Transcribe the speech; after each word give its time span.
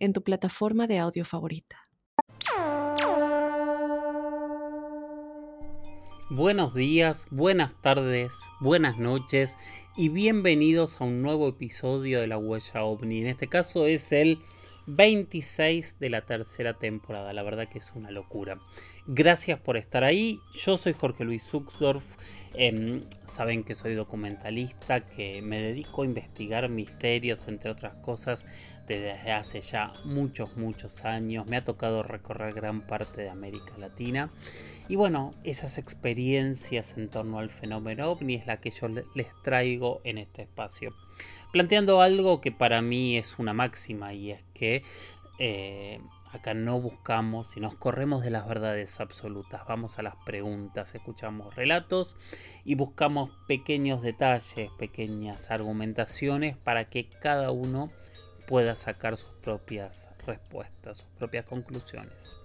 en 0.00 0.12
tu 0.12 0.24
plataforma 0.24 0.86
de 0.86 0.98
audio 0.98 1.24
favorita. 1.24 1.76
Buenos 6.30 6.74
días, 6.74 7.26
buenas 7.30 7.80
tardes, 7.82 8.32
buenas 8.60 8.98
noches 8.98 9.58
y 9.96 10.08
bienvenidos 10.08 11.00
a 11.00 11.04
un 11.04 11.22
nuevo 11.22 11.48
episodio 11.48 12.20
de 12.20 12.28
La 12.28 12.38
Huella 12.38 12.84
OVNI. 12.84 13.20
En 13.20 13.26
este 13.26 13.48
caso 13.48 13.86
es 13.86 14.12
el 14.12 14.38
26 14.86 15.98
de 15.98 16.08
la 16.08 16.22
tercera 16.22 16.74
temporada. 16.74 17.32
La 17.32 17.42
verdad 17.42 17.68
que 17.70 17.78
es 17.78 17.92
una 17.94 18.10
locura. 18.10 18.58
Gracias 19.06 19.58
por 19.58 19.76
estar 19.76 20.04
ahí. 20.04 20.40
Yo 20.52 20.76
soy 20.76 20.92
Jorge 20.92 21.24
Luis 21.24 21.42
Zuxdorf. 21.42 22.16
Em, 22.54 23.02
saben 23.24 23.64
que 23.64 23.74
soy 23.74 23.94
documentalista, 23.94 25.06
que 25.06 25.40
me 25.42 25.60
dedico 25.60 26.02
a 26.02 26.04
investigar 26.04 26.68
misterios, 26.68 27.48
entre 27.48 27.70
otras 27.70 27.94
cosas, 27.96 28.46
desde 28.86 29.32
hace 29.32 29.62
ya 29.62 29.92
muchos, 30.04 30.56
muchos 30.56 31.04
años. 31.04 31.46
Me 31.46 31.56
ha 31.56 31.64
tocado 31.64 32.02
recorrer 32.02 32.52
gran 32.52 32.86
parte 32.86 33.22
de 33.22 33.30
América 33.30 33.74
Latina. 33.78 34.30
Y 34.88 34.96
bueno, 34.96 35.32
esas 35.44 35.78
experiencias 35.78 36.98
en 36.98 37.08
torno 37.08 37.38
al 37.38 37.48
fenómeno 37.48 38.10
ovni 38.10 38.34
es 38.34 38.46
la 38.46 38.60
que 38.60 38.70
yo 38.70 38.88
les 38.88 39.28
traigo 39.42 40.00
en 40.04 40.18
este 40.18 40.42
espacio. 40.42 40.94
Planteando 41.52 42.00
algo 42.00 42.40
que 42.40 42.52
para 42.52 42.82
mí 42.82 43.16
es 43.16 43.38
una 43.38 43.54
máxima 43.54 44.12
y 44.12 44.32
es 44.32 44.44
que 44.52 44.82
eh, 45.38 46.00
acá 46.32 46.54
no 46.54 46.80
buscamos 46.80 47.56
y 47.56 47.60
nos 47.60 47.74
corremos 47.74 48.22
de 48.22 48.30
las 48.30 48.46
verdades 48.46 49.00
absolutas. 49.00 49.62
Vamos 49.66 49.98
a 49.98 50.02
las 50.02 50.16
preguntas, 50.24 50.94
escuchamos 50.94 51.54
relatos 51.54 52.16
y 52.64 52.74
buscamos 52.74 53.30
pequeños 53.46 54.02
detalles, 54.02 54.70
pequeñas 54.78 55.50
argumentaciones 55.50 56.56
para 56.56 56.86
que 56.86 57.08
cada 57.08 57.50
uno 57.50 57.90
pueda 58.48 58.76
sacar 58.76 59.16
sus 59.16 59.32
propias 59.42 60.08
respuestas, 60.26 60.98
sus 60.98 61.08
propias 61.10 61.44
conclusiones. 61.44 62.38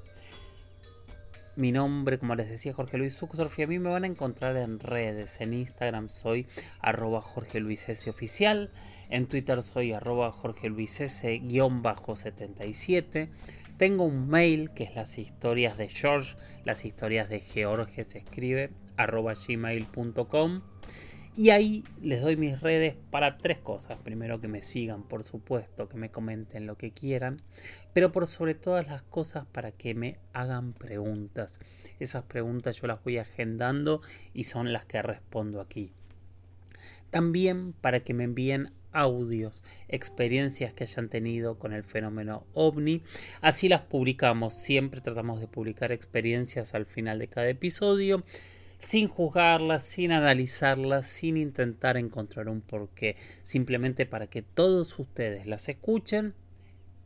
Mi 1.57 1.71
nombre, 1.71 2.19
como 2.19 2.35
les 2.35 2.49
decía, 2.49 2.73
Jorge 2.73 2.97
Luis 2.97 3.15
Zuxorf 3.15 3.57
y 3.59 3.63
a 3.63 3.67
mí 3.67 3.79
me 3.79 3.89
van 3.89 4.03
a 4.03 4.07
encontrar 4.07 4.57
en 4.57 4.77
redes. 4.77 5.39
En 5.39 5.53
Instagram 5.53 6.09
soy 6.09 6.47
arroba 6.81 7.21
Jorge 7.21 7.61
Luis 7.61 7.87
S 7.87 8.09
oficial. 8.09 8.71
En 9.09 9.27
Twitter 9.27 9.63
soy 9.63 9.93
arroba 9.93 10.33
Jorge 10.33 10.67
Luis 10.67 10.99
S 10.99 11.41
bajo 11.81 12.17
77. 12.17 13.29
Tengo 13.77 14.05
un 14.05 14.29
mail 14.29 14.71
que 14.71 14.85
es 14.85 14.95
las 14.95 15.17
historias 15.17 15.77
de 15.77 15.89
George, 15.89 16.37
las 16.63 16.85
historias 16.85 17.27
de 17.27 17.41
George 17.41 18.05
se 18.05 18.19
escribe 18.19 18.71
arroba 18.95 19.33
gmail.com. 19.33 20.61
Y 21.35 21.49
ahí 21.49 21.83
les 22.01 22.21
doy 22.21 22.37
mis 22.37 22.61
redes 22.61 22.95
para 23.11 23.37
tres 23.37 23.59
cosas. 23.59 23.97
Primero 23.99 24.39
que 24.39 24.47
me 24.47 24.61
sigan, 24.61 25.03
por 25.03 25.25
supuesto, 25.25 25.89
que 25.89 25.97
me 25.97 26.09
comenten 26.09 26.65
lo 26.65 26.77
que 26.77 26.91
quieran, 26.91 27.41
pero 27.93 28.13
por 28.13 28.27
sobre 28.27 28.55
todas 28.55 28.87
las 28.87 29.01
cosas 29.01 29.45
para 29.45 29.73
que 29.73 29.93
me 29.93 30.19
hagan 30.31 30.71
preguntas. 30.71 31.59
Esas 31.99 32.23
preguntas 32.23 32.79
yo 32.79 32.87
las 32.87 33.03
voy 33.03 33.17
agendando 33.17 34.01
y 34.33 34.45
son 34.45 34.71
las 34.71 34.85
que 34.85 35.01
respondo 35.01 35.59
aquí. 35.59 35.91
También 37.09 37.73
para 37.73 37.99
que 37.99 38.13
me 38.13 38.23
envíen 38.23 38.71
audios, 38.95 39.63
experiencias 39.87 40.73
que 40.73 40.85
hayan 40.85 41.09
tenido 41.09 41.59
con 41.59 41.73
el 41.73 41.83
fenómeno 41.83 42.45
ovni. 42.53 43.03
Así 43.41 43.69
las 43.69 43.81
publicamos. 43.81 44.55
Siempre 44.55 45.01
tratamos 45.01 45.39
de 45.39 45.47
publicar 45.47 45.91
experiencias 45.91 46.73
al 46.73 46.85
final 46.85 47.19
de 47.19 47.27
cada 47.27 47.49
episodio 47.49 48.23
sin 48.79 49.07
juzgarlas, 49.07 49.83
sin 49.83 50.11
analizarlas, 50.11 51.07
sin 51.07 51.37
intentar 51.37 51.97
encontrar 51.97 52.49
un 52.49 52.61
porqué, 52.61 53.15
simplemente 53.41 54.05
para 54.05 54.27
que 54.27 54.41
todos 54.41 54.99
ustedes 54.99 55.47
las 55.47 55.69
escuchen 55.69 56.35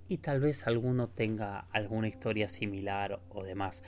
y 0.10 0.18
tal 0.18 0.42
vez 0.42 0.68
alguno 0.68 1.08
tenga 1.08 1.60
alguna 1.72 2.08
historia 2.08 2.50
similar 2.50 3.22
o 3.30 3.44
demás. 3.44 3.84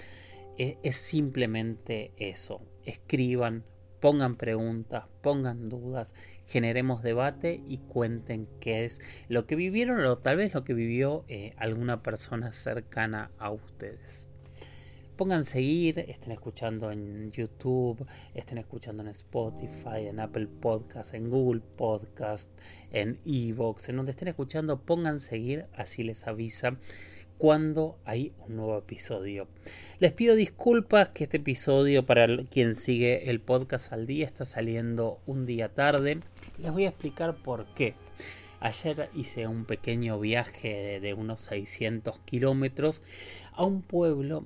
E, 0.58 0.78
es, 0.84 0.96
simplemente 0.96 2.14
eso. 2.18 2.62
Escriban, 2.86 3.66
pongan 4.02 4.36
preguntas, 4.36 5.06
pongan 5.22 5.70
dudas, 5.70 6.14
generemos 6.48 7.04
debate 7.04 7.64
y 7.68 7.78
cuenten 7.78 8.48
qué 8.60 8.84
es 8.84 9.00
lo 9.30 9.46
que 9.46 9.56
vivieron 9.56 10.04
o 10.04 10.18
tal 10.18 10.38
vez 10.38 10.54
lo 10.54 10.64
que 10.64 10.74
vivió 10.74 11.24
eh, 11.28 11.54
alguna 11.58 12.02
persona 12.04 12.52
cercana 12.52 13.32
a 13.38 13.52
ustedes. 13.52 14.28
Pongan 15.16 15.46
seguir, 15.46 16.00
estén 16.00 16.32
escuchando 16.32 16.90
en 16.92 17.30
YouTube, 17.30 18.08
estén 18.34 18.58
escuchando 18.58 19.04
en 19.04 19.10
Spotify, 19.10 20.08
en 20.08 20.20
Apple 20.20 20.48
Podcast, 20.48 21.14
en 21.14 21.30
Google 21.30 21.62
Podcast, 21.62 22.50
en 22.90 23.20
Evox, 23.24 23.90
en 23.90 23.98
donde 23.98 24.14
estén 24.14 24.30
escuchando, 24.30 24.82
pongan 24.82 25.20
seguir, 25.20 25.68
así 25.74 26.04
les 26.04 26.26
avisa 26.26 26.80
cuando 27.42 27.98
hay 28.06 28.34
un 28.46 28.58
nuevo 28.58 28.78
episodio. 28.78 29.48
Les 29.98 30.12
pido 30.12 30.36
disculpas 30.36 31.10
que 31.10 31.24
este 31.24 31.38
episodio 31.38 32.06
para 32.06 32.28
quien 32.44 32.76
sigue 32.76 33.32
el 33.32 33.42
podcast 33.42 33.92
al 33.92 34.06
día 34.06 34.28
está 34.28 34.46
saliendo 34.46 35.20
un 35.26 35.48
día 35.48 35.74
tarde. 35.74 36.20
Les 36.60 36.72
voy 36.72 36.86
a 36.86 36.90
explicar 36.90 37.34
por 37.34 37.66
qué. 37.74 37.96
Ayer 38.60 39.10
hice 39.16 39.48
un 39.48 39.66
pequeño 39.66 40.20
viaje 40.20 41.00
de, 41.00 41.14
unos 41.16 41.42
600 41.42 42.20
kilómetros 42.20 43.02
a 43.54 43.66
un 43.66 43.82
pueblo 43.82 44.46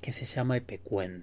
que 0.00 0.10
se 0.10 0.24
llama 0.24 0.56
Epecuén, 0.56 1.22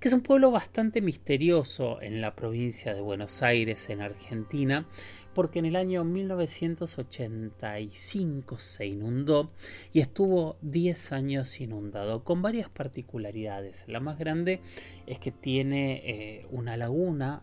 que 0.00 0.08
es 0.08 0.14
un 0.14 0.22
pueblo 0.22 0.50
bastante 0.50 1.02
misterioso 1.02 2.00
en 2.00 2.22
la 2.22 2.34
provincia 2.34 2.94
de 2.94 3.02
Buenos 3.02 3.42
Aires, 3.42 3.90
en 3.90 4.00
Argentina, 4.00 4.88
porque 5.36 5.58
en 5.58 5.66
el 5.66 5.76
año 5.76 6.02
1985 6.02 8.56
se 8.56 8.86
inundó 8.86 9.50
y 9.92 10.00
estuvo 10.00 10.56
10 10.62 11.12
años 11.12 11.60
inundado, 11.60 12.24
con 12.24 12.40
varias 12.40 12.70
particularidades. 12.70 13.84
La 13.86 14.00
más 14.00 14.18
grande 14.18 14.62
es 15.06 15.18
que 15.18 15.32
tiene 15.32 16.00
eh, 16.06 16.46
una 16.50 16.78
laguna 16.78 17.42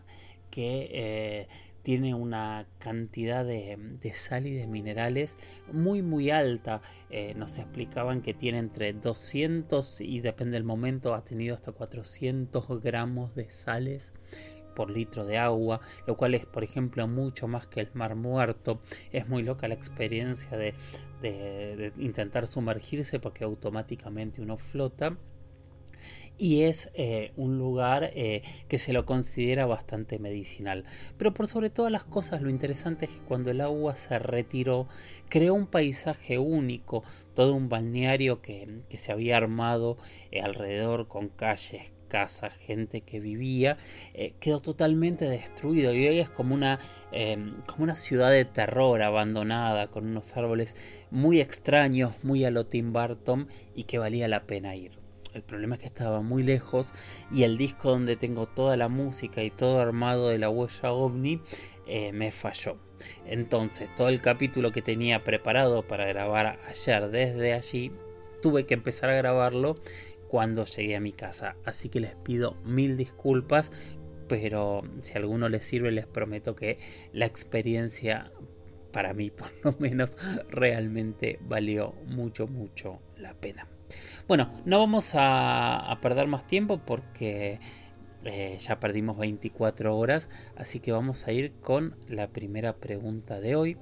que 0.50 0.88
eh, 0.90 1.46
tiene 1.84 2.14
una 2.14 2.66
cantidad 2.80 3.44
de, 3.44 3.78
sal 4.12 4.48
y 4.48 4.54
de 4.54 4.66
minerales 4.66 5.36
muy 5.70 6.02
muy 6.02 6.30
alta. 6.30 6.82
Eh, 7.10 7.34
nos 7.36 7.58
explicaban 7.58 8.22
que 8.22 8.34
tiene 8.34 8.58
entre 8.58 8.92
200 8.92 10.00
y 10.00 10.18
depende 10.18 10.54
del 10.54 10.64
momento 10.64 11.14
ha 11.14 11.22
tenido 11.22 11.54
hasta 11.54 11.70
400 11.70 12.82
gramos 12.82 13.36
de 13.36 13.52
sales 13.52 14.12
por 14.74 14.90
litro 14.90 15.24
de 15.24 15.38
agua, 15.38 15.80
lo 16.06 16.16
cual 16.16 16.34
es 16.34 16.46
por 16.46 16.64
ejemplo 16.64 17.06
mucho 17.08 17.48
más 17.48 17.66
que 17.66 17.80
el 17.80 17.90
mar 17.94 18.14
muerto. 18.16 18.80
Es 19.12 19.28
muy 19.28 19.42
loca 19.42 19.68
la 19.68 19.74
experiencia 19.74 20.56
de 20.56 20.74
intentar 21.98 22.46
sumergirse 22.46 23.18
porque 23.18 23.44
automáticamente 23.44 24.42
uno 24.42 24.58
flota 24.58 25.16
y 26.36 26.62
es 26.62 26.90
eh, 26.94 27.32
un 27.36 27.58
lugar 27.58 28.10
eh, 28.14 28.42
que 28.68 28.78
se 28.78 28.92
lo 28.92 29.06
considera 29.06 29.66
bastante 29.66 30.18
medicinal. 30.18 30.84
Pero 31.16 31.34
por 31.34 31.46
sobre 31.46 31.70
todas 31.70 31.92
las 31.92 32.04
cosas 32.04 32.42
lo 32.42 32.50
interesante 32.50 33.06
es 33.06 33.12
que 33.12 33.20
cuando 33.20 33.50
el 33.50 33.60
agua 33.60 33.94
se 33.94 34.18
retiró 34.18 34.88
creó 35.28 35.54
un 35.54 35.66
paisaje 35.66 36.38
único, 36.38 37.04
todo 37.34 37.54
un 37.54 37.68
balneario 37.68 38.40
que, 38.40 38.82
se 38.94 39.12
había 39.12 39.36
armado 39.36 39.96
eh, 40.30 40.40
alrededor 40.40 41.08
con 41.08 41.28
calles, 41.28 41.92
gente 42.58 43.00
que 43.02 43.20
vivía, 43.20 43.76
quedó 44.40 44.60
totalmente 44.60 45.26
destruido 45.26 45.92
y 45.94 46.06
hoy 46.06 46.18
es 46.18 46.28
como 46.28 46.54
una, 46.54 46.78
em, 47.12 47.60
como 47.66 47.84
una 47.84 47.96
ciudad 47.96 48.30
de 48.30 48.44
terror 48.44 49.02
abandonada 49.02 49.88
con 49.88 50.06
unos 50.06 50.36
árboles 50.36 50.76
muy 51.10 51.40
extraños, 51.40 52.22
muy 52.24 52.44
a 52.44 52.50
lo 52.50 52.66
Tim 52.66 52.92
Burton 52.92 53.48
y 53.74 53.84
que 53.84 53.98
valía 53.98 54.28
la 54.28 54.46
pena 54.46 54.74
ir. 54.76 55.04
El 55.34 55.42
problema 55.42 55.74
es 55.74 55.80
que 55.80 55.88
estaba 55.88 56.22
muy 56.22 56.44
lejos 56.44 56.94
y 57.32 57.42
el 57.42 57.58
disco 57.58 57.90
donde 57.90 58.14
tengo 58.16 58.46
toda 58.46 58.76
la 58.76 58.88
música 58.88 59.42
y 59.42 59.50
todo 59.50 59.80
armado 59.80 60.28
de 60.28 60.38
la 60.38 60.48
huella 60.48 60.92
ovni 60.92 61.40
eh, 61.88 62.12
me 62.12 62.30
falló. 62.30 62.76
Entonces 63.26 63.92
todo 63.96 64.08
el 64.08 64.20
capítulo 64.20 64.70
que 64.70 64.80
tenía 64.80 65.24
preparado 65.24 65.82
para 65.82 66.06
grabar 66.06 66.60
ayer 66.68 67.10
desde 67.10 67.52
allí 67.52 67.90
tuve 68.42 68.64
que 68.64 68.74
empezar 68.74 69.10
a 69.10 69.16
grabarlo 69.16 69.76
cuando 70.34 70.64
llegué 70.64 70.96
a 70.96 71.00
mi 71.00 71.12
casa. 71.12 71.54
Así 71.64 71.88
que 71.88 72.00
les 72.00 72.16
pido 72.16 72.56
mil 72.64 72.96
disculpas, 72.96 73.70
pero 74.26 74.82
si 75.00 75.12
a 75.12 75.18
alguno 75.18 75.48
les 75.48 75.64
sirve 75.64 75.92
les 75.92 76.08
prometo 76.08 76.56
que 76.56 76.80
la 77.12 77.24
experiencia 77.24 78.32
para 78.92 79.14
mí 79.14 79.30
por 79.30 79.52
lo 79.62 79.76
menos 79.78 80.16
realmente 80.48 81.38
valió 81.40 81.94
mucho, 82.08 82.48
mucho 82.48 82.98
la 83.16 83.34
pena. 83.34 83.68
Bueno, 84.26 84.50
no 84.64 84.80
vamos 84.80 85.12
a, 85.14 85.96
perder 86.02 86.26
más 86.26 86.48
tiempo 86.48 86.78
porque 86.84 87.60
eh, 88.24 88.56
ya 88.58 88.80
perdimos 88.80 89.16
24 89.16 89.96
horas, 89.96 90.28
así 90.56 90.80
que 90.80 90.90
vamos 90.90 91.28
a 91.28 91.32
ir 91.32 91.52
con 91.60 91.94
la 92.08 92.26
primera 92.26 92.74
pregunta 92.78 93.38
de 93.38 93.54
hoy, 93.54 93.76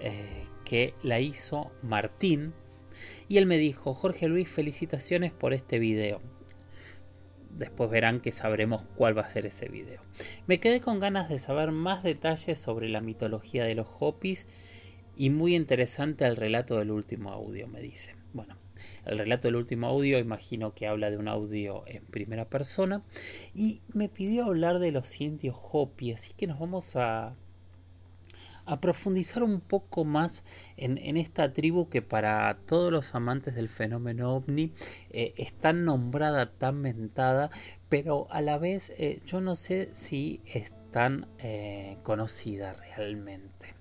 eh, 0.00 0.46
que 0.64 0.94
la 1.02 1.20
hizo 1.20 1.72
Martín. 1.82 2.54
Y 3.28 3.38
él 3.38 3.46
me 3.46 3.58
dijo, 3.58 3.94
Jorge 3.94 4.28
Luis, 4.28 4.48
felicitaciones 4.48 5.32
por 5.32 5.52
este 5.52 5.78
video. 5.78 6.20
Después 7.50 7.88
verán 7.88 8.20
que 8.20 8.32
sabremos 8.32 8.82
cuál 8.96 9.16
va 9.16 9.22
a 9.22 9.28
ser 9.28 9.46
ese 9.46 9.68
video. 9.68 10.02
Me 10.46 10.58
quedé 10.58 10.80
con 10.80 10.98
ganas 10.98 11.28
de 11.28 11.38
saber 11.38 11.70
más 11.70 12.02
detalles 12.02 12.58
sobre 12.58 12.88
la 12.88 13.00
mitología 13.00 13.64
de 13.64 13.76
los 13.76 13.86
Hopis 14.00 14.48
y 15.16 15.30
muy 15.30 15.54
interesante 15.54 16.24
el 16.24 16.36
relato 16.36 16.76
del 16.76 16.90
último 16.90 17.30
audio, 17.30 17.68
me 17.68 17.80
dice. 17.80 18.16
Bueno, 18.32 18.56
el 19.04 19.18
relato 19.18 19.48
del 19.48 19.56
último 19.56 19.86
audio 19.86 20.18
imagino 20.18 20.74
que 20.74 20.88
habla 20.88 21.10
de 21.10 21.16
un 21.16 21.28
audio 21.28 21.84
en 21.86 22.04
primera 22.06 22.48
persona 22.48 23.04
y 23.54 23.82
me 23.92 24.08
pidió 24.08 24.46
hablar 24.46 24.80
de 24.80 24.90
los 24.90 25.20
indios 25.20 25.56
Hopi, 25.56 26.12
así 26.12 26.32
que 26.34 26.48
nos 26.48 26.58
vamos 26.58 26.96
a 26.96 27.36
a 28.66 28.80
profundizar 28.80 29.42
un 29.42 29.60
poco 29.60 30.04
más 30.04 30.44
en, 30.76 31.16
esta 31.16 31.52
tribu 31.52 31.88
que 31.88 32.02
para 32.02 32.58
todos 32.66 32.92
los 32.92 33.14
amantes 33.14 33.54
del 33.54 33.68
fenómeno 33.68 34.34
ovni 34.34 34.72
eh, 35.10 35.34
es 35.36 35.52
tan 35.52 35.84
nombrada, 35.84 36.52
tan 36.52 36.80
mentada, 36.80 37.50
pero 37.88 38.26
a 38.30 38.40
la 38.40 38.58
vez 38.58 38.92
eh, 38.98 39.20
yo 39.26 39.40
no 39.40 39.54
sé 39.54 39.90
si 39.92 40.40
es 40.46 40.72
tan 40.90 41.26
eh, 41.38 41.98
conocida 42.02 42.74
realmente. 42.74 43.74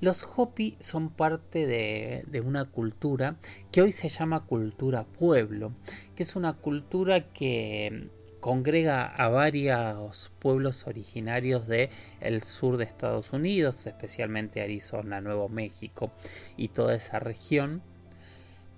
Los 0.00 0.24
Hopi 0.24 0.76
son 0.80 1.10
parte 1.10 1.66
de, 1.66 2.24
de, 2.26 2.40
una 2.40 2.64
cultura 2.64 3.36
que 3.70 3.82
hoy 3.82 3.92
se 3.92 4.08
llama 4.08 4.46
cultura 4.46 5.04
pueblo, 5.04 5.72
que 6.14 6.22
es 6.22 6.36
una 6.36 6.54
cultura 6.54 7.28
que 7.28 8.08
congrega 8.40 9.06
a 9.06 9.28
varios 9.28 10.30
pueblos 10.38 10.86
originarios 10.86 11.66
del 11.68 11.90
el 12.20 12.42
sur 12.42 12.76
de 12.76 12.84
Estados 12.84 13.32
Unidos, 13.32 13.86
especialmente 13.86 14.62
Arizona, 14.62 15.20
Nuevo 15.20 15.48
México 15.48 16.10
y 16.56 16.68
toda 16.68 16.94
esa 16.94 17.18
región, 17.18 17.82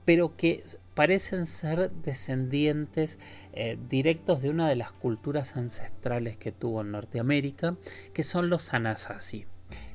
pero 0.05 0.37
que 0.37 0.63
parecen 0.95 1.47
ser 1.47 1.91
descendientes 1.91 3.19
eh, 3.53 3.79
directos 3.89 4.43
de 4.43 4.51
una 4.51 4.69
de 4.69 4.77
las 4.77 4.93
culturas 4.93 5.57
ancestrales 5.57 6.37
que 6.37 6.53
tuvo 6.53 6.83
Norteamérica, 6.83 7.77
que 8.13 8.23
son 8.23 8.51
los 8.51 8.75
Anasazi. 8.75 9.47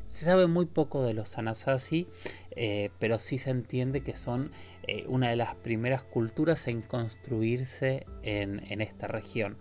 Se 0.08 0.26
sabe 0.26 0.48
muy 0.48 0.66
poco 0.66 1.04
de 1.04 1.14
los 1.14 1.38
Anasazi, 1.38 2.08
eh, 2.52 2.92
pero 2.98 3.20
sí 3.20 3.38
se 3.38 3.50
entiende 3.50 4.02
que 4.02 4.16
son 4.16 4.52
eh, 4.84 5.06
una 5.08 5.30
de 5.30 5.36
las 5.36 5.56
primeras 5.56 6.04
culturas 6.04 6.68
en 6.68 6.82
construirse 6.82 8.06
en, 8.24 8.82
esta 8.82 9.08
región. 9.08 9.58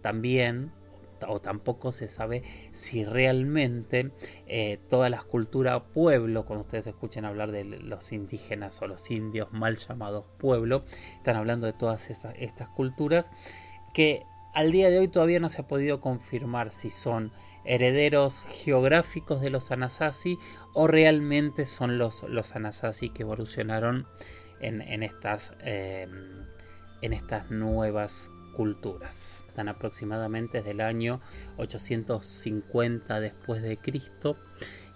También 0.00 0.72
o 1.28 1.38
tampoco 1.38 1.92
se 1.92 2.08
sabe 2.08 2.42
si 2.72 3.04
realmente 3.04 4.10
eh, 4.46 4.78
todas 4.88 5.10
las 5.10 5.24
culturas 5.24 5.82
pueblo, 5.92 6.46
cuando 6.46 6.62
ustedes 6.62 6.86
escuchen 6.86 7.26
hablar 7.26 7.52
de 7.52 7.64
los 7.64 8.12
indígenas 8.12 8.80
o 8.80 8.86
los 8.86 9.10
indios 9.10 9.52
mal 9.52 9.76
llamados 9.76 10.24
pueblo, 10.38 10.82
están 11.18 11.36
hablando 11.36 11.66
de 11.66 11.74
todas 11.74 12.08
estas 12.08 12.68
culturas 12.70 13.32
que 13.92 14.24
al 14.54 14.72
día 14.72 14.90
de 14.90 14.98
hoy 14.98 15.08
todavía 15.08 15.40
no 15.40 15.48
se 15.48 15.60
ha 15.60 15.68
podido 15.68 16.00
confirmar 16.00 16.72
si 16.72 16.90
son 16.90 17.32
herederos 17.64 18.40
geográficos 18.48 19.40
de 19.40 19.50
los 19.50 19.70
Anasazi 19.70 20.38
o 20.72 20.86
realmente 20.86 21.64
son 21.64 21.98
los, 21.98 22.22
los 22.24 22.56
Anasazi 22.56 23.10
que 23.10 23.22
evolucionaron 23.22 24.06
en, 24.60 25.02
estas, 25.02 25.54
em, 25.60 26.46
en 27.00 27.12
estas 27.12 27.50
nuevas 27.50 28.30
culturas. 28.54 29.44
Están 29.48 29.68
aproximadamente 29.68 30.58
desde 30.58 30.72
el 30.72 30.80
año 30.80 31.20
850 31.56 33.20
después 33.20 33.62
de 33.62 33.78
Cristo 33.78 34.36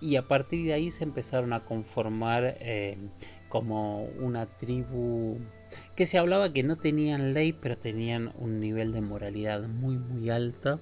y 0.00 0.16
a 0.16 0.28
partir 0.28 0.66
de 0.66 0.74
ahí 0.74 0.90
se 0.90 1.04
empezaron 1.04 1.52
a 1.52 1.64
conformar 1.64 2.56
em, 2.60 3.10
como 3.54 4.06
una 4.18 4.46
tribu 4.46 5.38
que 5.94 6.06
se 6.06 6.18
hablaba 6.18 6.52
que 6.52 6.64
no 6.64 6.74
tenían 6.74 7.34
ley, 7.34 7.52
pero 7.52 7.78
tenían 7.78 8.32
un 8.36 8.58
nivel 8.58 8.90
de 8.90 9.00
moralidad 9.00 9.68
muy 9.68 9.96
muy 9.96 10.28
alta 10.28 10.80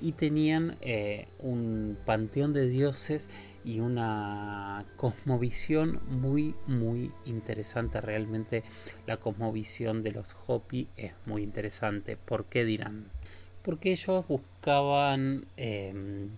y 0.00 0.12
tenían 0.12 0.78
eh, 0.80 1.28
un 1.38 1.98
panteón 2.06 2.54
de 2.54 2.66
dioses 2.66 3.28
y 3.62 3.80
una 3.80 4.86
cosmovisión 4.96 6.00
muy 6.08 6.54
muy 6.66 7.12
interesante. 7.26 8.00
Realmente 8.00 8.64
la 9.06 9.18
cosmovisión 9.18 10.02
de 10.02 10.12
los 10.12 10.34
Hopi 10.46 10.88
es 10.96 11.12
muy 11.26 11.42
interesante. 11.42 12.16
¿Por 12.16 12.46
qué 12.46 12.64
dirán? 12.64 13.10
Porque 13.60 13.92
ellos 13.92 14.26
buscaban 14.26 15.44
em, 15.58 16.30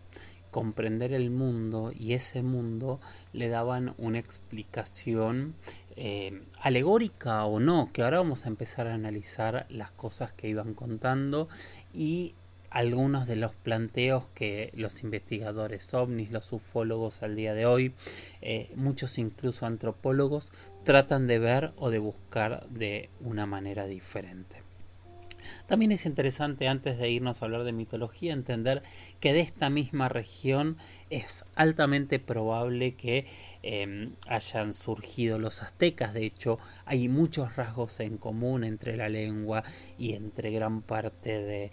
comprender 0.56 1.12
el 1.12 1.28
mundo 1.28 1.92
y 1.94 2.14
ese 2.14 2.42
mundo 2.42 2.98
le 3.34 3.50
daban 3.50 3.94
una 3.98 4.18
explicación 4.18 5.54
eh, 5.96 6.44
alegórica 6.62 7.44
o 7.44 7.60
no, 7.60 7.90
que 7.92 8.02
ahora 8.02 8.20
vamos 8.20 8.46
a 8.46 8.48
empezar 8.48 8.86
a 8.86 8.94
analizar 8.94 9.66
las 9.68 9.90
cosas 9.90 10.32
que 10.32 10.48
iban 10.48 10.72
contando 10.72 11.46
y 11.92 12.36
algunos 12.70 13.26
de 13.26 13.36
los 13.36 13.54
planteos 13.54 14.28
que 14.34 14.72
los 14.74 15.02
investigadores 15.02 15.92
ovnis, 15.92 16.30
los 16.30 16.50
ufólogos 16.54 17.22
al 17.22 17.36
día 17.36 17.52
de 17.52 17.66
hoy, 17.66 17.92
eh, 18.40 18.70
muchos 18.76 19.18
incluso 19.18 19.66
antropólogos, 19.66 20.52
tratan 20.84 21.26
de 21.26 21.38
ver 21.38 21.74
o 21.76 21.90
de 21.90 21.98
buscar 21.98 22.66
de 22.70 23.10
una 23.20 23.44
manera 23.44 23.84
diferente. 23.84 24.65
También 25.66 25.90
es 25.90 26.06
interesante, 26.06 26.68
antes 26.68 26.98
de 26.98 27.10
irnos 27.10 27.42
a 27.42 27.46
hablar 27.46 27.64
de 27.64 27.72
mitología, 27.72 28.32
entender 28.32 28.82
que 29.18 29.32
de 29.32 29.40
esta 29.40 29.68
misma 29.68 30.08
región 30.08 30.76
es 31.10 31.44
altamente 31.56 32.20
probable 32.20 32.94
que 32.94 33.26
em, 33.62 34.12
hayan 34.28 34.72
surgido 34.72 35.40
los 35.40 35.62
aztecas. 35.62 36.14
De 36.14 36.24
hecho, 36.24 36.58
hay 36.84 37.08
muchos 37.08 37.56
rasgos 37.56 37.98
en 37.98 38.16
común 38.16 38.62
entre 38.62 38.96
la 38.96 39.08
lengua 39.08 39.64
y 39.98 40.14
entre 40.14 40.52
gran 40.52 40.82
parte 40.82 41.42
de, 41.42 41.70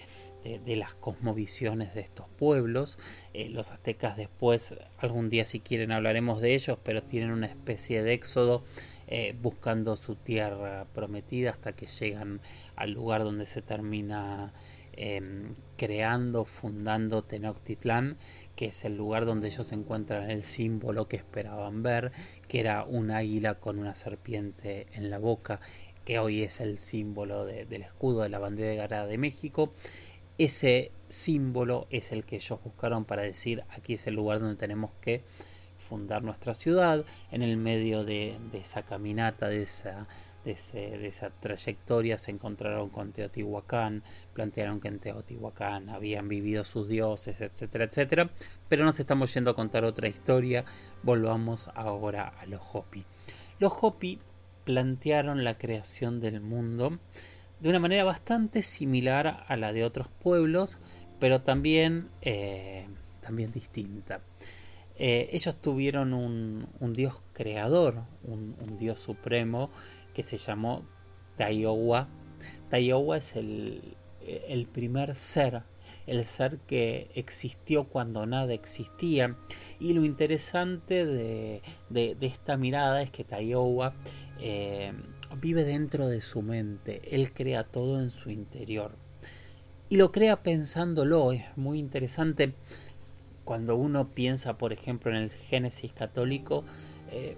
las 0.76 0.96
cosmovisiones 0.96 1.94
de 1.94 2.02
estos 2.02 2.28
pueblos. 2.28 2.98
Eh, 3.34 3.50
los 3.50 3.72
aztecas 3.72 4.18
después, 4.18 4.76
algún 4.98 5.30
día 5.30 5.46
si 5.46 5.60
quieren 5.60 5.92
hablaremos 5.92 6.42
de 6.42 6.56
ellos, 6.56 6.78
pero 6.84 7.04
tienen 7.04 7.32
una 7.32 7.46
especie 7.46 8.04
de 8.04 8.14
éxodo 8.14 8.64
eh, 9.08 9.36
buscando 9.42 9.96
su 9.96 10.16
tierra 10.16 10.86
prometida 10.94 11.52
hasta 11.52 11.74
que 11.74 11.88
llegan 11.88 12.40
al 12.76 12.92
lugar 12.92 13.24
donde 13.24 13.46
se 13.46 13.62
termina 13.62 14.54
em, 14.94 15.56
creando, 15.78 16.46
fundando 16.46 17.24
Tenochtitlán, 17.24 18.18
que 18.56 18.68
es 18.68 18.86
el 18.86 18.96
lugar 18.96 19.26
donde 19.26 19.48
ellos 19.48 19.72
encuentran 19.72 20.30
el 20.30 20.44
símbolo 20.44 21.08
que 21.08 21.18
esperaban 21.18 21.84
ver, 21.84 22.12
que 22.48 22.60
era 22.60 22.86
un 22.86 23.12
águila 23.12 23.56
con 23.56 23.80
una 23.80 23.96
serpiente 23.96 24.88
en 24.94 25.10
la 25.10 25.18
boca, 25.18 25.60
que 26.06 26.20
hoy 26.20 26.44
es 26.44 26.60
el 26.60 26.80
símbolo 26.80 27.46
del 27.46 27.82
escudo 27.82 28.22
de 28.22 28.30
la 28.30 28.40
bandera 28.40 29.06
de 29.06 29.18
México. 29.18 29.74
Ese 30.38 30.92
símbolo 31.10 31.88
es 31.90 32.12
el 32.12 32.26
que 32.26 32.38
ellos 32.38 32.60
buscaron 32.64 33.06
para 33.06 33.22
decir 33.22 33.64
aquí 33.70 33.94
es 33.94 34.08
el 34.08 34.16
lugar 34.16 34.40
donde 34.40 34.56
tenemos 34.56 34.92
que 35.00 35.24
fundar 35.94 36.24
nuestra 36.24 36.56
ciudad, 36.56 37.06
en 37.32 37.44
el 37.44 37.56
medio 37.56 38.04
de, 38.04 38.36
esa 38.54 38.82
caminata, 38.82 39.48
de 39.48 39.62
esa, 39.62 40.08
de, 40.44 40.58
esa 41.06 41.30
trayectoria 41.30 42.18
se 42.18 42.32
encontraron 42.32 42.90
con 42.90 43.12
Teotihuacán, 43.12 44.02
plantearon 44.34 44.80
que 44.80 44.88
en 44.88 44.98
Teotihuacán 44.98 45.92
habían 45.92 46.28
vivido 46.28 46.64
sus 46.64 46.90
dioses, 46.90 47.42
etcétera, 47.42 47.86
etcétera, 47.86 48.32
pero 48.68 48.86
nos 48.86 49.00
estamos 49.00 49.32
yendo 49.36 49.52
a 49.52 49.56
contar 49.56 49.86
otra 49.86 50.08
historia, 50.08 50.66
volvamos 51.04 51.70
ahora 51.76 52.28
a 52.40 52.48
los 52.48 52.62
Hopi. 52.74 53.06
Los 53.60 53.74
Hopi 53.80 54.20
plantearon 54.64 55.44
la 55.44 55.60
creación 55.60 56.20
del 56.20 56.42
mundo 56.42 56.98
de 57.60 57.70
una 57.70 57.80
manera 57.80 58.04
bastante 58.04 58.64
similar 58.64 59.46
a 59.48 59.56
la 59.58 59.72
de 59.72 59.84
otros 59.84 60.08
pueblos, 60.08 60.80
pero 61.20 61.44
también, 61.44 62.10
eh, 62.24 62.88
también 63.22 63.52
distinta. 63.52 64.22
Eh, 65.06 65.36
ellos 65.36 65.58
tuvieron 65.58 66.14
un, 66.14 66.94
dios 66.94 67.22
creador, 67.34 68.06
un, 68.24 68.78
dios 68.78 69.02
supremo 69.02 69.70
que 70.14 70.24
se 70.24 70.38
llamó 70.38 70.86
Taiowa. 71.36 72.08
Taiowa 72.70 73.18
es 73.18 73.36
el, 73.36 73.98
primer 74.72 75.16
ser, 75.16 75.64
el 76.08 76.24
ser 76.24 76.60
que 76.60 77.12
existió 77.16 77.84
cuando 77.90 78.26
nada 78.26 78.54
existía. 78.54 79.36
Y 79.78 79.92
lo 79.92 80.06
interesante 80.06 81.06
de, 81.06 81.62
esta 82.22 82.56
mirada 82.56 83.02
es 83.02 83.12
que 83.12 83.26
Taiowa 83.26 83.96
eh, 84.40 84.94
vive 85.42 85.66
dentro 85.66 86.08
de 86.08 86.22
su 86.22 86.42
mente, 86.42 87.02
él 87.12 87.34
crea 87.34 87.66
todo 87.66 88.00
en 88.00 88.10
su 88.10 88.30
interior. 88.30 88.96
Y 89.90 89.98
lo 89.98 90.14
crea 90.14 90.44
pensándolo, 90.44 91.34
es 91.34 91.44
muy 91.58 91.78
interesante 91.78 92.56
cuando 93.44 93.76
uno 93.76 94.10
piensa, 94.10 94.58
por 94.58 94.74
ejemplo, 94.74 95.12
en 95.12 95.18
el 95.18 95.30
Génesis 95.30 95.94
católico, 95.94 96.64
eh, 97.12 97.38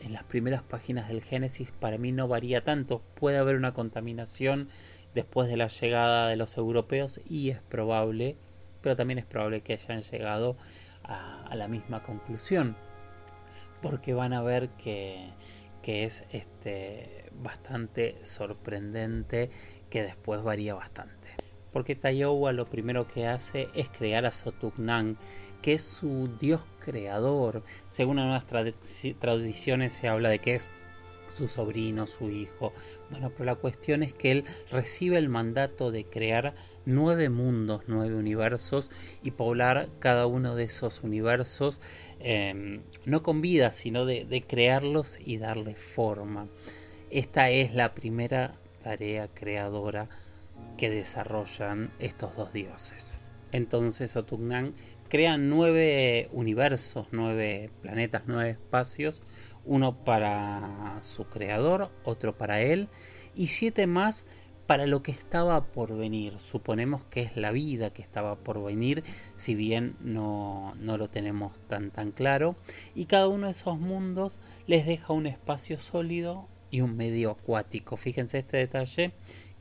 en 0.00 0.12
las 0.12 0.24
primeras 0.24 0.62
páginas 0.62 1.08
del 1.08 1.22
Génesis 1.22 1.70
para 1.70 1.98
mí 1.98 2.12
no 2.12 2.28
varía 2.28 2.64
tanto. 2.64 3.02
Puede 3.14 3.38
haber 3.38 3.56
una 3.56 3.72
contaminación 3.72 4.68
después 5.14 5.48
de 5.48 5.56
la 5.56 5.68
llegada 5.68 6.28
de 6.28 6.36
los 6.36 6.56
europeos 6.56 7.20
y 7.28 7.50
es 7.50 7.60
probable, 7.60 8.36
pero 8.80 8.96
también 8.96 9.18
es 9.18 9.26
probable 9.26 9.60
que 9.60 9.74
hayan 9.74 10.02
llegado 10.02 10.56
a, 11.04 11.54
la 11.54 11.68
misma 11.68 12.02
conclusión, 12.02 12.76
porque 13.80 14.14
van 14.14 14.32
a 14.32 14.42
ver 14.42 14.70
que, 14.70 15.32
es 15.84 16.24
este, 16.30 17.26
bastante 17.32 18.16
sorprendente 18.24 19.50
que 19.90 20.02
después 20.02 20.42
varía 20.42 20.74
bastante 20.74 21.21
porque 21.72 21.94
Tayowa 21.96 22.52
lo 22.52 22.66
primero 22.66 23.06
que 23.08 23.26
hace 23.26 23.68
es 23.74 23.88
crear 23.88 24.26
a 24.26 24.32
Sotugnan, 24.32 25.16
que 25.62 25.74
es 25.74 25.82
su 25.82 26.28
dios 26.38 26.66
creador. 26.80 27.62
Según 27.86 28.18
algunas 28.18 28.46
tradiciones 28.46 29.92
se 29.92 30.08
habla 30.08 30.28
de 30.28 30.38
que 30.38 30.56
es 30.56 30.68
su 31.34 31.48
sobrino, 31.48 32.06
su 32.06 32.28
hijo. 32.28 32.72
Bueno, 33.10 33.30
pero 33.30 33.44
la 33.44 33.54
cuestión 33.54 34.02
es 34.02 34.12
que 34.12 34.32
él 34.32 34.44
recibe 34.70 35.16
el 35.16 35.28
mandato 35.28 35.90
de 35.90 36.04
crear 36.04 36.54
nueve 36.84 37.30
mundos, 37.30 37.84
nueve 37.86 38.14
universos 38.14 38.90
y 39.22 39.30
poblar 39.30 39.88
cada 39.98 40.26
uno 40.26 40.54
de 40.54 40.64
esos 40.64 41.02
universos, 41.02 41.80
em, 42.20 42.82
no 43.06 43.22
con 43.22 43.40
vida, 43.40 43.72
sino 43.72 44.04
de, 44.04 44.24
de 44.24 44.42
crearlos 44.42 45.18
y 45.18 45.38
darle 45.38 45.74
forma. 45.74 46.48
Esta 47.10 47.50
es 47.50 47.74
la 47.74 47.94
primera 47.94 48.56
tarea 48.82 49.28
creadora 49.28 50.08
que 50.76 50.90
desarrollan 50.90 51.90
estos 51.98 52.36
dos 52.36 52.52
dioses. 52.52 53.22
Entonces 53.52 54.16
Otugnan 54.16 54.74
crea 55.08 55.36
nueve 55.36 56.28
universos, 56.32 57.08
nueve 57.12 57.70
planetas, 57.82 58.22
nueve 58.26 58.50
espacios, 58.50 59.22
uno 59.64 60.04
para 60.04 60.98
su 61.02 61.26
creador, 61.26 61.90
otro 62.04 62.36
para 62.36 62.62
él 62.62 62.88
y 63.34 63.48
siete 63.48 63.86
más 63.86 64.26
para 64.66 64.86
lo 64.86 65.02
que 65.02 65.12
estaba 65.12 65.66
por 65.66 65.94
venir. 65.96 66.38
Suponemos 66.38 67.04
que 67.04 67.20
es 67.20 67.36
la 67.36 67.52
vida 67.52 67.92
que 67.92 68.00
estaba 68.00 68.36
por 68.36 68.64
venir, 68.64 69.04
si 69.34 69.54
bien 69.54 69.96
no, 70.00 70.72
no, 70.78 70.96
lo 70.96 71.10
tenemos 71.10 71.58
tan 71.68 71.90
tan 71.90 72.12
claro. 72.12 72.56
Y 72.94 73.04
cada 73.04 73.28
uno 73.28 73.46
de 73.46 73.52
esos 73.52 73.78
mundos 73.78 74.38
les 74.66 74.86
deja 74.86 75.12
un 75.12 75.26
espacio 75.26 75.78
sólido 75.78 76.48
y 76.70 76.80
un 76.80 76.96
medio 76.96 77.32
acuático. 77.32 77.98
Fíjense 77.98 78.38
este 78.38 78.56
detalle 78.56 79.12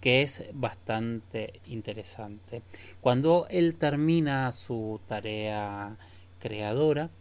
que 0.02 0.24
es 0.24 0.44
bastante 0.54 1.62
interesante. 1.68 2.64
Cuando 3.00 3.48
él 3.50 3.76
termina 3.76 4.52
su 4.52 5.00
tarea 5.08 5.98
creadora, 6.40 7.12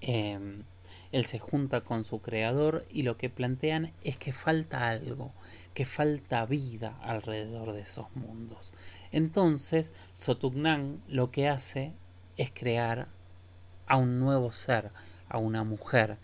em, 0.00 0.62
él 1.10 1.26
se 1.26 1.38
junta 1.38 1.82
con 1.82 2.04
su 2.04 2.22
creador 2.22 2.86
y 2.88 3.02
lo 3.02 3.18
que 3.18 3.28
plantean 3.28 3.92
es 4.02 4.16
que 4.16 4.32
falta 4.32 4.88
algo, 4.88 5.32
que 5.74 5.84
falta 5.84 6.46
vida 6.46 6.96
alrededor 7.02 7.72
de 7.72 7.82
esos 7.82 8.14
mundos. 8.16 8.72
Entonces, 9.10 9.92
Sotugnan 10.14 11.02
lo 11.08 11.30
que 11.30 11.48
hace 11.48 11.92
es 12.38 12.50
crear 12.50 13.08
a 13.86 13.96
un 13.96 14.20
nuevo 14.20 14.52
ser, 14.52 14.90
a 15.28 15.38
una 15.38 15.64
mujer, 15.64 16.16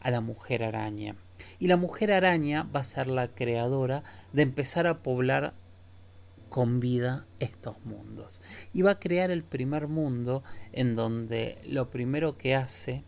a 0.00 0.10
la 0.10 0.20
mujer 0.20 0.64
araña. 0.64 1.14
Y 1.58 1.68
la 1.68 1.76
mujer 1.76 2.12
araña 2.12 2.64
va 2.64 2.80
a 2.80 2.84
ser 2.84 3.06
la 3.06 3.28
creadora 3.28 4.02
de 4.32 4.42
empezar 4.42 4.86
a 4.86 5.02
poblar 5.02 5.54
con 6.48 6.80
vida 6.80 7.26
estos 7.40 7.82
mundos. 7.84 8.42
Y 8.72 8.82
va 8.82 8.92
a 8.92 8.98
crear 9.00 9.30
el 9.30 9.42
primer 9.42 9.88
mundo 9.88 10.42
en 10.72 10.96
donde 10.96 11.58
lo 11.66 11.90
primero 11.90 12.36
que 12.36 12.54
hace 12.54 13.04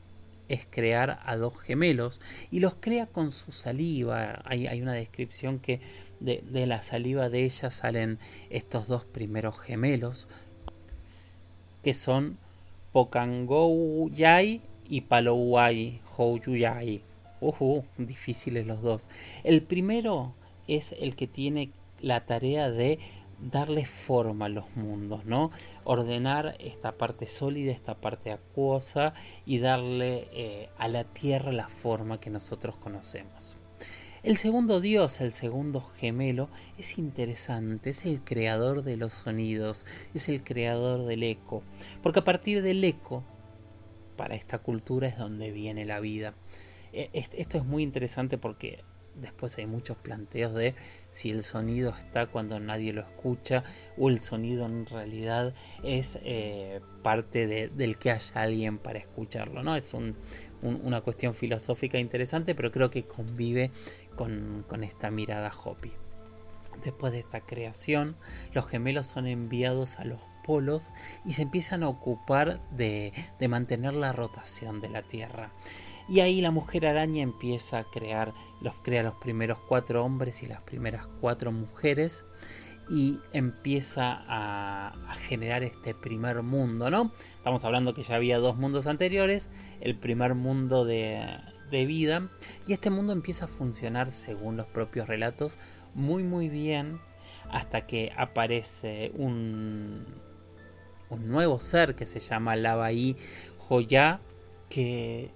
es 0.48 0.66
crear 0.68 1.20
a 1.24 1.36
dos 1.36 1.58
gemelos 1.58 2.20
y 2.50 2.60
los 2.60 2.74
crea 2.74 3.06
con 3.06 3.32
su 3.32 3.52
saliva. 3.52 4.42
Hay, 4.44 4.66
hay 4.66 4.82
una 4.82 4.92
descripción 4.92 5.58
que 5.58 5.80
de, 6.20 6.42
de, 6.50 6.66
la 6.66 6.82
saliva 6.82 7.28
de 7.28 7.44
ella 7.44 7.70
salen 7.70 8.18
estos 8.50 8.88
dos 8.88 9.04
primeros 9.04 9.58
gemelos 9.58 10.26
que 11.82 11.92
son 11.92 12.38
Yai 14.12 14.62
y 14.88 15.00
Palouai 15.02 16.00
Houyuyai. 16.16 17.02
Uh, 17.44 17.82
difíciles 17.98 18.66
los 18.66 18.80
dos. 18.80 19.10
El 19.42 19.62
primero 19.62 20.34
es 20.66 20.94
el 20.98 21.14
que 21.14 21.26
tiene 21.26 21.72
la 22.00 22.24
tarea 22.24 22.70
de 22.70 22.98
darle 23.38 23.84
forma 23.84 24.46
a 24.46 24.48
los 24.48 24.74
mundos, 24.76 25.26
¿no? 25.26 25.50
Ordenar 25.84 26.56
esta 26.58 26.92
parte 26.92 27.26
sólida, 27.26 27.72
esta 27.72 27.96
parte 27.96 28.32
acuosa 28.32 29.12
y 29.44 29.58
darle 29.58 30.28
eh, 30.32 30.70
a 30.78 30.88
la 30.88 31.04
tierra 31.04 31.52
la 31.52 31.68
forma 31.68 32.18
que 32.18 32.30
nosotros 32.30 32.76
conocemos. 32.76 33.58
El 34.22 34.38
segundo 34.38 34.80
dios, 34.80 35.20
el 35.20 35.32
segundo 35.32 35.82
gemelo, 35.82 36.48
es 36.78 36.98
interesante, 36.98 37.90
es 37.90 38.06
el 38.06 38.24
creador 38.24 38.82
de 38.82 38.96
los 38.96 39.12
sonidos, 39.12 39.84
es 40.14 40.30
el 40.30 40.42
creador 40.42 41.04
del 41.04 41.24
eco, 41.24 41.62
porque 42.02 42.20
a 42.20 42.24
partir 42.24 42.62
del 42.62 42.82
eco, 42.84 43.22
para 44.16 44.34
esta 44.34 44.60
cultura 44.60 45.08
es 45.08 45.18
donde 45.18 45.50
viene 45.50 45.84
la 45.84 46.00
vida. 46.00 46.32
E, 46.94 47.10
esto 47.12 47.58
es 47.58 47.64
muy 47.64 47.82
interesante 47.82 48.38
porque 48.38 48.84
después 49.16 49.56
hay 49.58 49.66
muchos 49.66 49.96
planteos 49.96 50.54
de 50.54 50.74
si 51.10 51.30
el 51.30 51.42
sonido 51.42 51.94
está 51.98 52.26
cuando 52.26 52.58
nadie 52.60 52.92
lo 52.92 53.02
escucha 53.02 53.64
o 53.96 54.08
el 54.08 54.20
sonido 54.20 54.66
en 54.66 54.86
realidad 54.86 55.54
es 55.82 56.18
eh, 56.22 56.80
parte 57.02 57.46
del 57.46 57.98
que 57.98 58.10
haya 58.10 58.42
alguien 58.42 58.78
para 58.78 58.98
escucharlo. 58.98 59.62
¿no? 59.62 59.76
Es 59.76 59.94
una 60.62 61.00
cuestión 61.00 61.34
filosófica 61.34 61.98
interesante, 61.98 62.54
pero 62.54 62.70
creo 62.70 62.90
que 62.90 63.04
convive 63.04 63.70
con, 64.16 64.64
esta 64.82 65.10
mirada 65.10 65.50
Hopi. 65.64 65.92
Después 66.82 67.12
de 67.12 67.20
esta 67.20 67.40
creación, 67.40 68.16
los 68.52 68.66
gemelos 68.66 69.06
son 69.06 69.26
enviados 69.26 70.00
a 70.00 70.04
los 70.04 70.28
polos 70.44 70.90
y 71.24 71.34
se 71.34 71.42
empiezan 71.42 71.82
a 71.82 71.88
ocupar 71.88 72.60
de, 72.70 73.12
de 73.38 73.48
mantener 73.48 73.94
la 73.94 74.12
rotación 74.12 74.80
de 74.80 74.88
la 74.88 75.02
Tierra. 75.02 75.52
Y 76.08 76.20
ahí 76.20 76.40
la 76.40 76.50
mujer 76.50 76.86
araña 76.86 77.22
empieza 77.22 77.78
a 77.78 77.84
crear, 77.84 78.34
los 78.60 78.74
crea 78.82 79.02
los 79.02 79.14
primeros 79.14 79.58
cuatro 79.58 80.04
hombres 80.04 80.42
y 80.42 80.46
las 80.46 80.60
primeras 80.62 81.06
cuatro 81.20 81.50
mujeres 81.50 82.24
y 82.90 83.18
empieza 83.32 84.22
a, 84.28 84.92
generar 85.28 85.62
este 85.62 85.94
primer 85.94 86.42
mundo, 86.42 86.90
¿no? 86.90 87.12
Estamos 87.36 87.64
hablando 87.64 87.94
que 87.94 88.02
ya 88.02 88.16
había 88.16 88.38
dos 88.38 88.56
mundos 88.56 88.86
anteriores, 88.86 89.50
el 89.80 89.96
primer 89.96 90.34
mundo 90.34 90.84
de, 90.84 91.24
de 91.70 91.86
vida 91.86 92.28
y 92.66 92.72
este 92.74 92.90
mundo 92.90 93.12
empieza 93.12 93.46
a 93.46 93.48
funcionar 93.48 94.10
según 94.10 94.56
los 94.56 94.66
propios 94.66 95.08
relatos 95.08 95.58
muy 95.94 96.24
muy 96.24 96.48
bien 96.48 97.00
hasta 97.50 97.86
que 97.86 98.12
aparece 98.16 99.12
un, 99.14 100.04
un 101.08 101.28
nuevo 101.28 101.60
ser 101.60 101.94
que 101.94 102.06
se 102.06 102.20
llama 102.20 102.56
Lavaí 102.56 103.16
Joya 103.58 104.20
que 104.68 105.30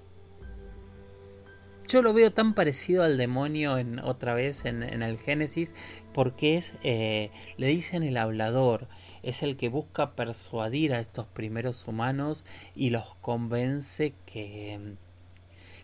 yo 1.89 2.03
lo 2.03 2.13
veo 2.13 2.31
tan 2.33 2.55
parecido 2.55 3.03
al 3.03 3.17
demonio 3.17 3.79
en 3.79 3.99
otra 3.99 4.35
vez 4.35 4.67
en, 4.67 4.83
el 4.83 5.19
Génesis 5.19 5.75
porque 6.13 6.57
es, 6.57 6.75
eh, 6.83 7.31
le 7.57 7.69
dicen 7.69 8.03
el 8.03 8.19
hablador, 8.19 8.87
es 9.23 9.43
el 9.43 9.57
que 9.57 9.69
busca 9.69 10.15
persuadir 10.15 10.93
a 10.93 11.01
estos 11.01 11.27
primeros 11.27 11.89
humanos 11.89 12.45
y 12.75 12.91
los 12.91 13.15
convence 13.17 14.13
que, 14.27 14.97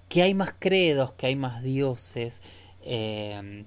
que 0.09 0.23
hay 0.23 0.35
más 0.35 0.55
credos, 0.59 1.13
que 1.13 1.27
hay 1.27 1.37
más 1.37 1.63
dioses, 1.63 2.43
eh, 2.83 3.65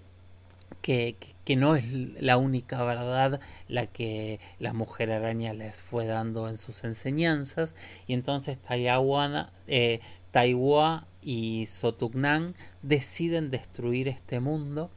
que, 0.82 1.18
que, 1.44 1.56
no 1.56 1.76
es 1.76 1.86
la 2.22 2.38
única 2.38 2.84
verdad 2.84 3.42
la 3.68 3.88
que 3.88 4.40
la 4.60 4.74
mujer 4.74 5.12
araña 5.12 5.54
les 5.54 5.82
fue 5.82 6.06
dando 6.06 6.48
en 6.48 6.58
sus 6.58 6.84
enseñanzas. 6.84 7.76
Y 8.06 8.14
entonces 8.14 8.58
Taiwan, 8.60 9.50
eh, 9.68 10.00
Taiwa 10.32 11.08
y 11.22 11.66
Sotugnan 11.68 12.56
deciden 12.82 13.52
destruir 13.52 14.08
este 14.08 14.40
mundo 14.40 14.92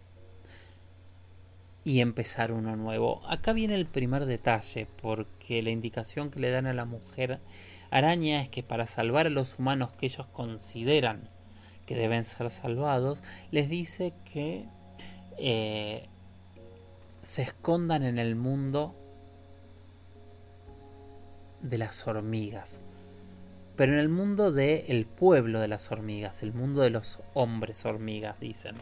y 1.84 2.00
empezar 2.00 2.52
uno 2.52 2.76
nuevo. 2.76 3.22
Acá 3.26 3.52
viene 3.52 3.74
el 3.74 3.86
primer 3.86 4.26
detalle, 4.26 4.86
porque 5.00 5.62
la 5.62 5.70
indicación 5.70 6.30
que 6.30 6.40
le 6.40 6.50
dan 6.50 6.66
a 6.66 6.74
la 6.74 6.84
mujer 6.84 7.40
araña 7.90 8.42
es 8.42 8.48
que 8.48 8.62
para 8.62 8.86
salvar 8.86 9.26
a 9.26 9.30
los 9.30 9.58
humanos 9.58 9.92
que 9.92 10.06
ellos 10.06 10.26
consideran 10.26 11.28
que 11.86 11.96
deben 11.96 12.22
ser 12.22 12.50
salvados, 12.50 13.22
les 13.50 13.68
dice 13.68 14.12
que 14.32 14.66
eh, 15.38 16.06
se 17.22 17.42
escondan 17.42 18.04
en 18.04 18.18
el 18.18 18.36
mundo 18.36 18.94
de 21.62 21.78
las 21.78 22.06
hormigas 22.06 22.82
pero 23.80 23.94
en 23.94 23.98
el 23.98 24.10
mundo 24.10 24.52
del 24.52 25.06
pueblo 25.06 25.58
de 25.58 25.66
las 25.66 25.90
hormigas, 25.90 26.42
el 26.42 26.52
mundo 26.52 26.82
de 26.82 26.90
los 26.90 27.20
hombres 27.32 27.86
hormigas, 27.86 28.38
dicen. 28.38 28.74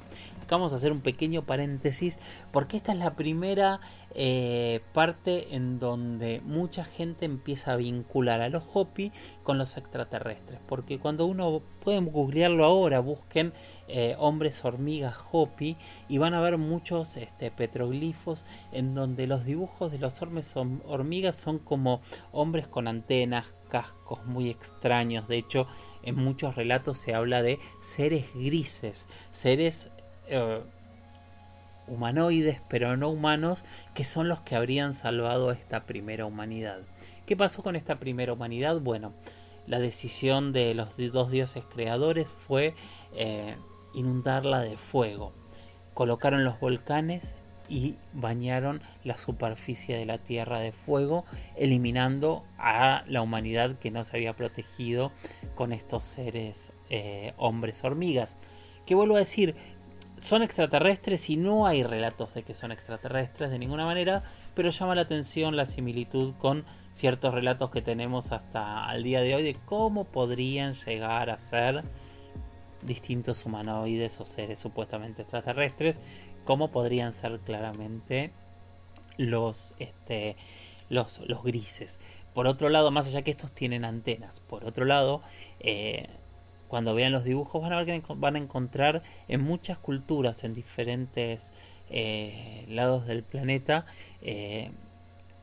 Acá 0.43 0.57
vamos 0.57 0.73
a 0.73 0.77
hacer 0.77 0.91
un 0.91 1.03
pequeño 1.03 1.47
paréntesis 1.47 2.19
porque 2.51 2.79
esta 2.79 2.91
es 2.91 2.99
la 2.99 3.15
primera 3.15 3.79
eh, 4.21 4.81
parte 4.93 5.55
en 5.55 5.79
donde 5.79 6.41
mucha 6.45 6.85
gente 6.85 7.25
empieza 7.25 7.75
a 7.75 7.77
vincular 7.77 8.41
a 8.41 8.49
los 8.49 8.65
Hopi 8.75 9.13
con 9.45 9.59
los 9.59 9.77
extraterrestres. 9.77 10.59
Porque 10.67 10.99
cuando 10.99 11.25
uno 11.25 11.63
pueden 11.85 12.07
googlearlo 12.07 12.65
ahora, 12.65 12.99
busquen 12.99 13.53
eh, 13.87 14.17
hombres 14.19 14.65
hormigas 14.65 15.15
Hopi 15.31 15.77
y 16.09 16.19
van 16.19 16.35
a 16.35 16.41
ver 16.41 16.59
muchos 16.59 17.17
este, 17.17 17.53
petroglifos 17.53 18.45
en 18.73 18.93
donde 18.93 19.29
los 19.29 19.45
dibujos 19.45 19.93
de 19.93 20.01
los 20.01 20.21
hormigas 20.21 21.37
son 21.37 21.61
como 21.61 22.01
hombres 22.33 22.67
con 22.67 22.89
antenas, 22.89 23.47
cascos 23.69 24.27
muy 24.27 24.51
extraños. 24.51 25.29
De 25.29 25.39
hecho, 25.39 25.69
en 26.03 26.17
muchos 26.17 26.57
relatos 26.57 26.99
se 26.99 27.15
habla 27.15 27.41
de 27.41 27.61
seres 27.81 28.35
grises, 28.35 29.07
seres 29.31 29.91
eh, 30.27 30.61
humanoides, 31.89 32.61
pero 32.69 32.97
no 32.97 33.09
humanos, 33.09 33.65
que 33.95 34.05
son 34.05 34.29
los 34.29 34.41
que 34.41 34.57
habrían 34.57 34.93
salvado 34.95 35.51
esta 35.51 35.87
primera 35.87 36.27
humanidad. 36.27 36.81
¿Qué 37.27 37.37
pasó 37.37 37.63
con 37.63 37.77
esta 37.77 37.99
primera 37.99 38.33
humanidad? 38.33 38.81
Bueno, 38.81 39.13
la 39.67 39.79
decisión 39.79 40.53
de 40.53 40.75
los 40.75 40.97
dos 41.13 41.31
dioses 41.31 41.65
creadores 41.65 42.27
fue 42.29 42.75
eh, 43.15 43.57
inundarla 43.95 44.61
de 44.61 44.77
fuego. 44.77 45.33
Colocaron 45.95 46.45
los 46.45 46.59
volcanes 46.59 47.35
y 47.69 47.97
bañaron 48.15 48.81
la 49.05 49.19
superficie 49.19 49.97
de 49.97 50.07
la 50.07 50.19
tierra 50.19 50.61
de 50.61 50.73
fuego, 50.73 51.25
eliminando 51.55 52.45
a 52.57 53.05
la 53.07 53.21
humanidad 53.21 53.79
que 53.79 53.91
no 53.91 54.05
se 54.05 54.17
había 54.17 54.35
protegido 54.35 55.13
con 55.55 55.73
estos 55.73 56.05
seres 56.05 56.73
eh, 56.89 57.35
hombres 57.37 57.85
hormigas. 57.85 58.39
Que 58.87 58.95
vuelvo 58.95 59.17
a 59.17 59.19
decir, 59.19 59.55
son 60.21 60.43
extraterrestres 60.43 61.31
y 61.31 61.37
no 61.37 61.67
hay 61.67 61.83
relatos 61.83 62.35
de 62.35 62.43
que 62.43 62.55
son 62.55 62.73
extraterrestres 62.73 63.51
de 63.51 63.59
ninguna 63.59 63.85
manera, 63.85 64.23
pero 64.55 64.71
llama 64.71 64.95
la 64.95 65.03
atención 65.03 65.57
la 65.57 65.67
similitud 65.67 66.35
con 66.39 66.65
ciertos 66.93 67.33
relatos 67.35 67.71
que 67.71 67.83
tenemos 67.83 68.33
hasta 68.33 68.85
al 68.85 69.03
día 69.03 69.21
de 69.21 69.35
hoy 69.35 69.43
de 69.43 69.57
cómo 69.65 70.05
podrían 70.05 70.73
llegar 70.73 71.31
a 71.31 71.39
ser 71.39 71.85
distintos 72.83 73.45
humanoides 73.45 74.21
o 74.21 74.25
seres 74.25 74.59
supuestamente 74.59 75.23
extraterrestres, 75.23 76.01
cómo 76.45 76.71
podrían 76.71 77.13
ser 77.13 77.41
claramente 77.41 78.33
los, 79.17 79.75
este, 79.79 80.37
los, 80.89 81.21
los 81.27 81.43
grises. 81.43 82.01
Por 82.35 82.47
otro 82.47 82.69
lado, 82.69 82.91
más 82.91 83.09
allá 83.09 83.23
que 83.23 83.33
estos 83.33 83.53
tienen 83.53 83.85
antenas, 83.85 84.41
por 84.41 84.65
otro 84.65 84.85
lado, 84.85 85.23
eh, 85.61 86.09
cuando 86.69 86.95
vean 86.95 87.13
los 87.13 87.25
dibujos 87.25 87.63
van 87.63 87.73
a, 87.73 87.83
ver 87.83 88.03
que 88.03 88.15
van 88.15 88.37
a 88.37 88.39
encontrar 88.39 89.03
en 89.27 89.43
muchas 89.43 89.79
culturas, 89.79 90.45
en 90.45 90.55
diferentes 90.55 91.53
eh, 91.91 92.67
lados 92.69 93.07
del 93.07 93.23
planeta, 93.23 93.87
eh, 94.23 94.71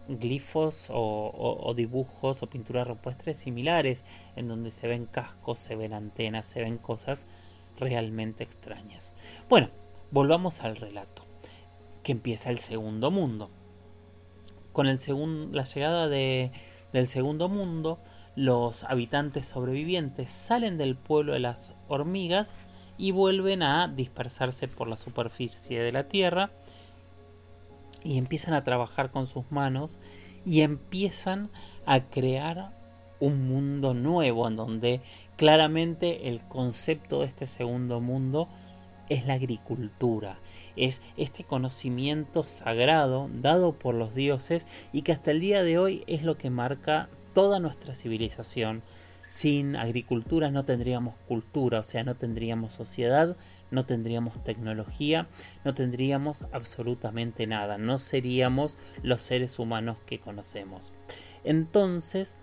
glifos 0.08 0.90
o, 0.92 1.74
dibujos 1.76 2.44
o 2.44 2.48
pinturas 2.48 2.88
rupestres 2.88 3.40
similares, 3.40 4.06
en 4.36 4.48
donde 4.48 4.72
se 4.72 4.88
ven 4.88 5.06
cascos, 5.06 5.60
se 5.60 5.76
ven 5.76 5.94
antenas, 5.94 6.48
se 6.48 6.62
ven 6.62 6.78
cosas 6.78 7.26
realmente 7.78 8.44
extrañas. 8.44 9.14
Bueno, 9.50 9.70
volvamos 10.12 10.62
al 10.62 10.76
relato, 10.76 11.26
que 12.04 12.12
empieza 12.12 12.52
el 12.52 12.60
segundo 12.60 13.10
mundo. 13.10 13.50
Con 14.72 14.88
el 14.88 15.00
la 15.52 15.64
llegada 15.64 16.08
de, 16.08 16.52
del 16.94 17.08
segundo 17.08 17.50
mundo, 17.50 18.00
los 18.36 18.84
habitantes 18.84 19.48
sobrevivientes 19.48 20.32
salen 20.32 20.78
del 20.78 20.96
pueblo 20.96 21.34
de 21.34 21.40
las 21.40 21.74
hormigas 21.88 22.56
y 22.98 23.12
vuelven 23.12 23.64
a 23.64 23.88
dispersarse 23.88 24.68
por 24.68 24.88
la 24.88 24.98
superficie 24.98 25.82
de 25.82 25.92
la 25.92 26.08
tierra 26.08 26.52
y 28.04 28.18
empiezan 28.18 28.54
a 28.54 28.64
trabajar 28.64 29.12
con 29.12 29.26
sus 29.26 29.52
manos 29.52 30.00
y 30.46 30.62
empiezan 30.62 31.50
a 31.86 32.02
crear 32.02 32.72
un 33.20 33.48
mundo 33.48 33.94
nuevo 33.94 34.48
en 34.48 34.56
donde 34.56 35.02
claramente 35.38 36.30
el 36.30 36.42
concepto 36.42 37.22
de 37.22 37.28
este 37.28 37.48
segundo 37.48 38.02
mundo 38.02 38.48
es 39.10 39.28
la 39.28 39.34
agricultura, 39.34 40.40
es 40.76 41.02
este 41.16 41.44
conocimiento 41.44 42.44
sagrado 42.44 43.30
dado 43.34 43.74
por 43.74 43.96
los 43.96 44.16
dioses 44.16 44.68
y 44.94 45.04
que 45.04 45.12
hasta 45.12 45.32
el 45.32 45.40
día 45.40 45.64
de 45.64 45.78
hoy 45.78 46.04
es 46.08 46.24
lo 46.24 46.38
que 46.38 46.50
marca 46.50 47.10
toda 47.36 47.60
nuestra 47.60 47.94
civilización. 47.94 48.82
Sin 49.28 49.76
agricultura 49.76 50.50
no 50.50 50.66
tendríamos 50.66 51.16
cultura, 51.28 51.80
o 51.80 51.84
sea, 51.84 52.04
no 52.04 52.16
tendríamos 52.16 52.74
sociedad, 52.74 53.36
no 53.70 53.86
tendríamos 53.86 54.42
tecnología, 54.44 55.28
no 55.64 55.74
tendríamos 55.74 56.46
absolutamente 56.54 57.46
nada, 57.46 57.78
no 57.78 58.00
seríamos 58.00 58.78
los 59.04 59.22
seres 59.22 59.60
humanos 59.60 59.98
que 60.06 60.20
conocemos. 60.20 60.94
Entonces, 61.44 62.38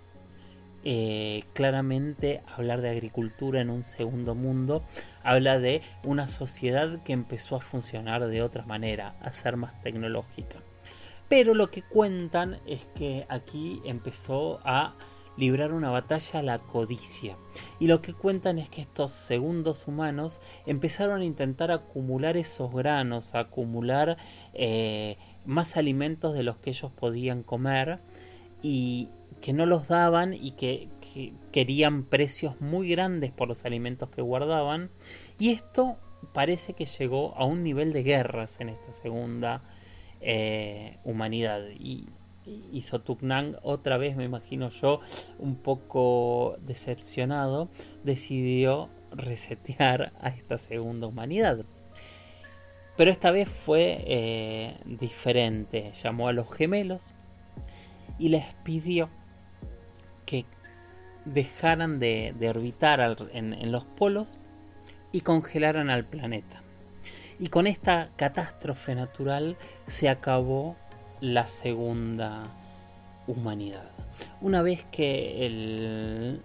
eh, 0.84 1.44
claramente 1.52 2.42
hablar 2.56 2.80
de 2.80 2.90
agricultura 2.90 3.60
en 3.60 3.70
un 3.70 3.84
segundo 3.84 4.34
mundo 4.34 4.82
habla 5.22 5.60
de 5.60 5.80
una 6.02 6.26
sociedad 6.26 7.02
que 7.04 7.12
empezó 7.12 7.54
a 7.54 7.60
funcionar 7.60 8.26
de 8.26 8.42
otra 8.42 8.66
manera, 8.66 9.14
a 9.22 9.30
ser 9.30 9.56
más 9.56 9.80
tecnológica. 9.82 10.58
Pero 11.32 11.54
lo 11.54 11.70
que 11.70 11.80
cuentan 11.80 12.60
es 12.66 12.88
que 12.94 13.24
aquí 13.30 13.80
empezó 13.86 14.60
a 14.64 14.94
librar 15.38 15.72
una 15.72 15.88
batalla 15.88 16.40
a 16.40 16.42
la 16.42 16.58
codicia. 16.58 17.38
Y 17.80 17.86
lo 17.86 18.02
que 18.02 18.12
cuentan 18.12 18.58
es 18.58 18.68
que 18.68 18.82
estos 18.82 19.12
segundos 19.12 19.88
humanos 19.88 20.42
empezaron 20.66 21.22
a 21.22 21.24
intentar 21.24 21.70
acumular 21.70 22.36
esos 22.36 22.70
granos, 22.70 23.34
a 23.34 23.38
acumular 23.38 24.18
eh, 24.52 25.16
más 25.46 25.78
alimentos 25.78 26.34
de 26.34 26.42
los 26.42 26.58
que 26.58 26.68
ellos 26.68 26.92
podían 26.92 27.44
comer 27.44 28.00
y 28.60 29.08
que 29.40 29.54
no 29.54 29.64
los 29.64 29.88
daban 29.88 30.34
y 30.34 30.50
que, 30.50 30.90
que 31.00 31.32
querían 31.50 32.04
precios 32.04 32.60
muy 32.60 32.90
grandes 32.90 33.30
por 33.30 33.48
los 33.48 33.64
alimentos 33.64 34.10
que 34.10 34.20
guardaban. 34.20 34.90
Y 35.38 35.52
esto 35.52 35.96
parece 36.34 36.74
que 36.74 36.84
llegó 36.84 37.34
a 37.38 37.46
un 37.46 37.62
nivel 37.62 37.94
de 37.94 38.02
guerras 38.02 38.60
en 38.60 38.68
esta 38.68 38.92
segunda 38.92 39.62
eh, 40.22 40.98
humanidad. 41.04 41.62
Y, 41.78 42.08
y 42.44 42.82
Sotugnang, 42.82 43.56
otra 43.62 43.98
vez 43.98 44.16
me 44.16 44.24
imagino 44.24 44.70
yo, 44.70 45.00
un 45.38 45.56
poco 45.56 46.56
decepcionado, 46.60 47.68
decidió 48.02 48.88
resetear 49.12 50.12
a 50.20 50.28
esta 50.28 50.58
segunda 50.58 51.06
humanidad. 51.06 51.64
Pero 52.96 53.10
esta 53.10 53.30
vez 53.30 53.48
fue 53.48 54.04
eh, 54.06 54.76
diferente. 54.84 55.92
Llamó 55.92 56.28
a 56.28 56.32
los 56.32 56.52
gemelos 56.52 57.14
y 58.18 58.28
les 58.28 58.44
pidió 58.64 59.08
que 60.26 60.44
dejaran 61.24 61.98
de, 61.98 62.34
orbitar 62.48 63.00
en 63.32 63.72
los 63.72 63.84
polos 63.84 64.38
y 65.12 65.20
congelaran 65.22 65.90
al 65.90 66.04
planeta. 66.04 66.61
Y 67.42 67.48
con 67.48 67.66
esta 67.66 68.08
catástrofe 68.14 68.94
natural 68.94 69.56
se 69.88 70.08
acabó 70.08 70.76
la 71.20 71.48
segunda 71.48 72.44
humanidad. 73.26 73.90
Una 74.40 74.62
vez 74.62 74.84
que 74.92 75.44
el, 75.44 76.40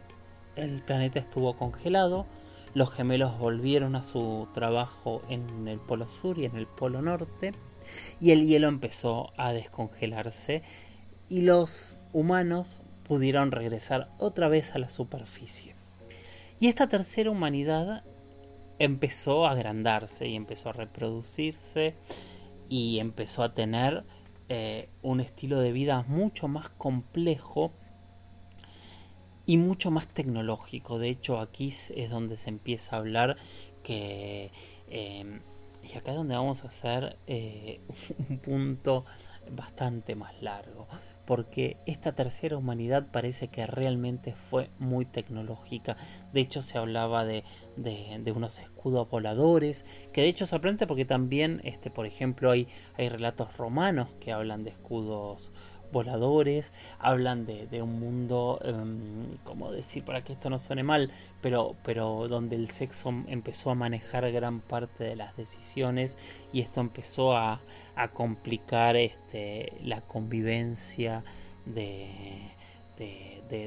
planeta 0.87 1.19
estuvo 1.19 1.55
congelado, 1.55 2.25
los 2.73 2.89
gemelos 2.91 3.37
volvieron 3.37 3.95
a 3.95 4.01
su 4.01 4.47
trabajo 4.55 5.21
en 5.29 5.67
el 5.67 5.77
polo 5.77 6.07
sur 6.07 6.39
y 6.39 6.45
en 6.45 6.55
el 6.55 6.65
polo 6.65 6.99
norte, 7.03 7.53
y 8.19 8.31
el 8.31 8.47
hielo 8.47 8.67
empezó 8.67 9.33
a 9.37 9.53
descongelarse, 9.53 10.63
y 11.29 11.41
los 11.41 11.99
humanos 12.11 12.81
pudieron 13.07 13.51
regresar 13.51 14.09
otra 14.17 14.47
vez 14.47 14.73
a 14.73 14.79
la 14.79 14.89
superficie. 14.89 15.75
Y 16.59 16.69
esta 16.69 16.87
tercera 16.87 17.29
humanidad 17.29 18.03
empezó 18.79 19.45
a 19.45 19.51
agrandarse 19.51 20.27
y 20.27 20.35
empezó 20.35 20.69
a 20.69 20.73
reproducirse 20.73 21.95
y 22.69 22.99
empezó 22.99 23.43
a 23.43 23.53
tener 23.53 24.03
eh, 24.49 24.89
un 25.01 25.19
estilo 25.19 25.59
de 25.59 25.71
vida 25.71 26.05
mucho 26.07 26.47
más 26.47 26.69
complejo 26.69 27.71
y 29.45 29.57
mucho 29.57 29.91
más 29.91 30.07
tecnológico. 30.07 30.99
De 30.99 31.09
hecho, 31.09 31.39
aquí 31.39 31.67
es 31.69 32.09
donde 32.09 32.37
se 32.37 32.49
empieza 32.49 32.95
a 32.95 32.99
hablar 32.99 33.37
que... 33.83 34.51
Em, 34.89 35.41
y 35.83 35.97
acá 35.97 36.11
es 36.11 36.17
donde 36.17 36.35
vamos 36.35 36.63
a 36.65 36.67
hacer 36.67 37.17
eh, 37.27 37.79
un 38.29 38.39
punto 38.39 39.05
bastante 39.51 40.15
más 40.15 40.41
largo 40.41 40.87
porque 41.27 41.75
esta 41.85 42.13
tercera 42.13 42.55
humanidad 42.55 43.07
parece 43.11 43.49
que 43.49 43.67
realmente 43.67 44.33
fue 44.33 44.69
muy 44.79 45.03
tecnológica. 45.03 45.97
De 46.31 46.39
hecho 46.39 46.61
se 46.61 46.77
hablaba 46.77 47.25
de, 47.25 47.43
unos 48.33 48.59
escudos 48.59 49.09
voladores, 49.09 49.85
que 50.13 50.21
de 50.21 50.29
hecho 50.29 50.45
sorprende 50.45 50.87
porque 50.87 51.03
también, 51.03 51.59
este, 51.65 51.91
por 51.91 52.05
ejemplo, 52.05 52.49
hay, 52.49 52.69
hay 52.97 53.09
relatos 53.09 53.57
romanos 53.57 54.07
que 54.21 54.31
hablan 54.31 54.63
de 54.63 54.69
escudos 54.69 55.51
voladores, 55.91 56.73
hablan 56.99 57.45
de, 57.45 57.81
un 57.81 57.99
mundo, 57.99 58.59
em, 58.63 59.37
como 59.43 59.71
decir, 59.71 60.03
para 60.03 60.23
que 60.23 60.33
esto 60.33 60.49
no 60.49 60.59
suene 60.59 60.83
mal, 60.83 61.11
pero, 61.41 61.75
pero 61.83 62.27
donde 62.27 62.55
el 62.55 62.69
sexo 62.69 63.09
empezó 63.27 63.71
a 63.71 63.75
manejar 63.75 64.29
gran 64.31 64.59
parte 64.61 65.03
de 65.03 65.15
las 65.15 65.35
decisiones 65.37 66.17
y 66.53 66.61
esto 66.61 66.81
empezó 66.81 67.35
a, 67.35 67.61
complicar 68.13 68.95
este, 68.95 69.73
la 69.83 70.01
convivencia 70.01 71.23
de, 71.65 72.53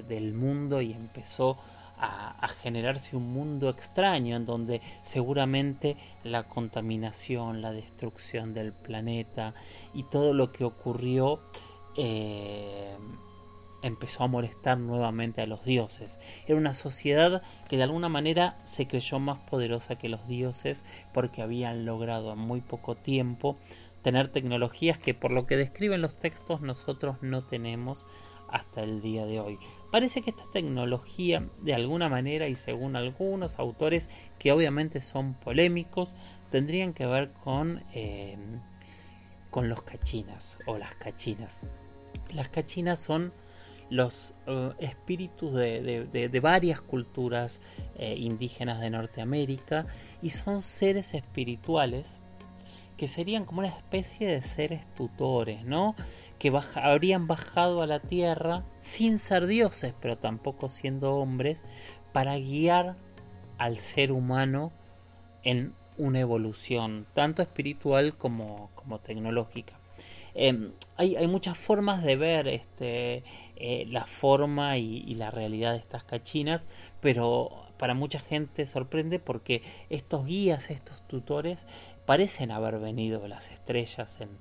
del 0.09 0.33
mundo 0.33 0.81
y 0.81 0.93
empezó 0.93 1.59
a, 2.01 2.49
generarse 2.63 3.17
un 3.17 3.33
mundo 3.33 3.69
extraño 3.69 4.37
en 4.37 4.47
donde 4.47 4.81
seguramente 5.03 5.97
la 6.25 6.45
contaminación, 6.45 7.63
la 7.63 7.73
destrucción 7.73 8.55
del 8.55 8.73
planeta 8.73 9.55
y 9.95 10.05
todo 10.05 10.35
lo 10.35 10.53
que 10.53 10.65
ocurrió 10.65 11.41
eh, 12.03 12.97
empezó 13.83 14.25
a 14.25 14.27
molestar 14.27 14.79
nuevamente 14.79 15.43
a 15.43 15.47
los 15.47 15.65
dioses. 15.65 16.19
Era 16.47 16.59
una 16.59 16.73
sociedad 16.73 17.43
que 17.69 17.77
de 17.77 17.83
alguna 17.83 18.09
manera 18.09 18.59
se 18.65 18.87
creyó 18.87 19.19
más 19.19 19.39
poderosa 19.39 19.97
que 19.97 20.09
los 20.09 20.27
dioses 20.27 20.85
porque 21.13 21.43
habían 21.43 21.85
logrado 21.85 22.33
en 22.33 22.39
muy 22.39 22.63
poco 22.63 22.95
tiempo 22.95 23.59
tener 24.03 24.29
tecnologías 24.29 24.99
que 24.99 25.13
por 25.13 25.31
lo 25.31 25.47
que 25.47 25.59
describen 25.59 26.01
los 26.01 26.19
textos 26.19 26.63
nosotros 26.63 27.17
no 27.21 27.43
tenemos 27.43 28.07
hasta 28.49 28.83
el 28.83 29.03
día 29.03 29.27
de 29.27 29.41
hoy. 29.41 29.59
Parece 29.93 30.23
que 30.23 30.31
esta 30.31 30.51
tecnología, 30.51 31.49
de 31.61 31.75
alguna 31.75 32.09
manera 32.09 32.49
y 32.49 32.55
según 32.55 32.97
algunos 32.97 33.59
autores 33.59 34.09
que 34.39 34.53
obviamente 34.53 35.03
son 35.03 35.35
polémicos, 35.35 36.15
tendrían 36.51 36.95
que 36.95 37.05
ver 37.05 37.33
con, 37.33 37.85
eh, 37.93 38.39
con 39.51 39.69
los 39.69 39.83
cachinas 39.83 40.59
o 40.67 40.79
las 40.79 40.95
cachinas. 40.95 41.61
Las 42.33 42.49
cachinas 42.49 42.99
son 42.99 43.33
los 43.90 44.35
eh, 44.46 44.73
espíritus 44.79 45.53
de, 45.53 46.40
varias 46.42 46.81
culturas 46.81 47.61
eh, 47.96 48.14
indígenas 48.16 48.81
de 48.81 48.90
Norteamérica 48.90 49.87
y 50.23 50.31
son 50.31 50.61
seres 50.61 51.14
espirituales 51.14 52.20
que 52.96 53.09
serían 53.09 53.46
como 53.46 53.61
una 53.61 53.68
especie 53.68 54.29
de 54.29 54.42
seres 54.42 54.87
tutores, 54.94 55.64
¿no? 55.64 55.94
Que 56.38 56.53
habrían 56.75 57.27
bajado 57.27 57.81
a 57.81 57.87
la 57.87 57.99
tierra 57.99 58.62
sin 58.83 59.18
ser 59.18 59.46
dioses, 59.46 59.94
pero 60.03 60.18
tampoco 60.18 60.68
siendo 60.68 61.14
hombres, 61.14 61.64
para 62.12 62.37
guiar 62.37 62.96
al 63.57 63.79
ser 63.79 64.12
humano 64.12 64.70
en 65.42 65.73
una 65.96 66.20
evolución, 66.20 67.07
tanto 67.14 67.40
espiritual 67.40 68.18
como, 68.18 68.70
como 68.75 68.99
tecnológica. 68.99 69.80
Em, 70.35 70.73
hay, 70.97 71.27
muchas 71.27 71.59
formas 71.59 72.03
de 72.03 72.16
ver 72.16 72.49
este, 72.49 73.25
eh, 73.57 73.87
la 73.88 74.07
forma 74.07 74.79
y, 74.79 75.14
la 75.14 75.31
realidad 75.31 75.73
de 75.73 75.79
estas 75.79 76.05
cachinas, 76.05 76.66
pero 77.01 77.66
para 77.79 77.95
mucha 77.95 78.21
gente 78.21 78.66
sorprende 78.66 79.19
porque 79.19 79.62
estos 79.88 80.27
guías, 80.27 80.71
estos 80.71 81.07
tutores, 81.09 81.66
parecen 82.07 82.51
haber 82.51 82.79
venido 82.79 83.21
de 83.21 83.29
las 83.29 83.51
estrellas 83.51 84.19
en, 84.21 84.38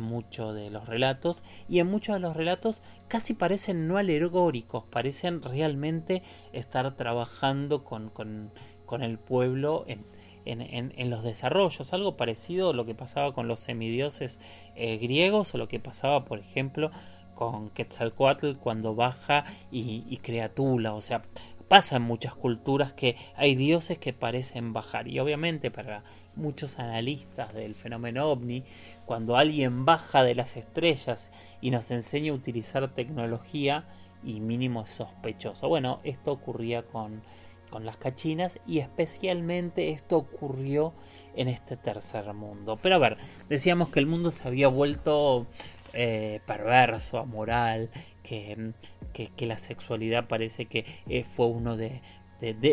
muchos 0.00 0.54
de 0.54 0.68
los 0.68 0.86
relatos 0.86 1.42
y 1.66 1.78
en 1.78 1.86
muchos 1.86 2.16
de 2.16 2.20
los 2.20 2.36
relatos 2.36 2.82
casi 3.08 3.32
parecen 3.32 3.88
no 3.88 3.96
alegóricos, 3.96 4.84
parecen 4.84 5.40
realmente 5.40 6.22
estar 6.52 6.94
trabajando 6.94 7.84
con, 7.84 8.10
con 8.10 9.02
el 9.02 9.18
pueblo 9.18 9.84
en, 9.86 10.04
en, 10.44 11.10
los 11.10 11.22
desarrollos, 11.22 11.92
algo 11.92 12.16
parecido 12.16 12.70
a 12.70 12.74
lo 12.74 12.84
que 12.86 12.94
pasaba 12.94 13.32
con 13.32 13.48
los 13.48 13.60
semidioses 13.60 14.40
eh, 14.74 14.98
griegos 14.98 15.54
o 15.54 15.58
lo 15.58 15.68
que 15.68 15.80
pasaba, 15.80 16.24
por 16.24 16.38
ejemplo, 16.38 16.90
con 17.34 17.70
Quetzalcoatl 17.70 18.54
cuando 18.54 18.94
baja 18.94 19.44
y, 19.70 20.18
Tula, 20.54 20.94
o 20.94 21.00
sea, 21.00 21.22
pasa 21.68 21.96
en 21.96 22.02
muchas 22.02 22.34
culturas 22.34 22.92
que 22.92 23.16
hay 23.36 23.54
dioses 23.54 23.98
que 23.98 24.12
parecen 24.12 24.72
bajar 24.72 25.06
y 25.06 25.20
obviamente 25.20 25.70
para 25.70 26.02
muchos 26.34 26.78
analistas 26.78 27.52
del 27.54 27.74
fenómeno 27.74 28.26
ovni, 28.26 28.64
cuando 29.04 29.36
alguien 29.36 29.84
baja 29.84 30.22
de 30.22 30.34
las 30.34 30.56
estrellas 30.56 31.30
y 31.60 31.70
nos 31.70 31.90
enseña 31.90 32.32
a 32.32 32.34
utilizar 32.34 32.92
tecnología 32.94 33.84
y 34.22 34.40
mínimo 34.40 34.82
es 34.82 34.90
sospechoso. 34.90 35.68
Bueno, 35.68 36.00
esto 36.04 36.32
ocurría 36.32 36.82
con 36.82 37.22
con 37.68 37.86
las 37.86 37.96
cachinas 37.96 38.58
y 38.66 38.78
especialmente 38.78 39.90
esto 39.90 40.16
ocurrió 40.16 40.92
en 41.36 41.48
este 41.48 41.76
tercer 41.76 42.32
mundo. 42.34 42.78
Pero 42.82 42.96
a 42.96 42.98
ver, 42.98 43.16
decíamos 43.48 43.88
que 43.90 44.00
el 44.00 44.06
mundo 44.06 44.30
se 44.30 44.46
había 44.46 44.68
vuelto 44.68 45.46
eh, 45.92 46.40
perverso, 46.46 47.18
amoral, 47.18 47.90
que, 48.22 48.72
que, 49.12 49.46
la 49.46 49.58
sexualidad 49.58 50.28
parece 50.28 50.66
que 50.66 50.84
eh, 51.08 51.24
fue 51.24 51.46
uno 51.46 51.76
de, 51.76 52.02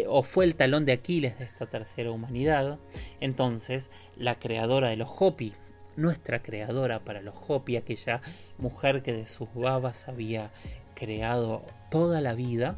o 0.08 0.22
fue 0.22 0.46
el 0.46 0.56
talón 0.56 0.86
de 0.86 0.92
Aquiles 0.92 1.40
de 1.40 1.46
esta 1.46 1.66
tercera 1.66 2.12
humanidad. 2.12 2.78
Entonces, 3.20 3.90
la 4.18 4.36
creadora 4.36 4.90
de 4.90 4.98
los 4.98 5.10
Hopi, 5.18 5.54
nuestra 5.96 6.40
creadora 6.40 7.00
para 7.00 7.22
los 7.22 7.36
Hopi, 7.48 7.78
aquella 7.78 8.22
mujer 8.58 9.02
que 9.02 9.14
de 9.14 9.28
sus 9.28 9.54
babas 9.54 10.08
había 10.08 10.52
creado 10.94 11.64
toda 11.90 12.22
la 12.22 12.34
vida, 12.34 12.78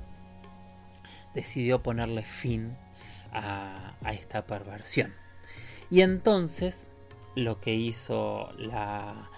decidió 1.37 1.83
ponerle 1.83 2.23
fin 2.23 2.75
a, 3.31 3.93
esta 4.11 4.47
perversión. 4.47 5.13
Y 5.91 6.01
entonces 6.01 6.87
lo 7.35 7.61
que 7.61 7.75
hizo 7.75 8.51
la, 8.57 9.29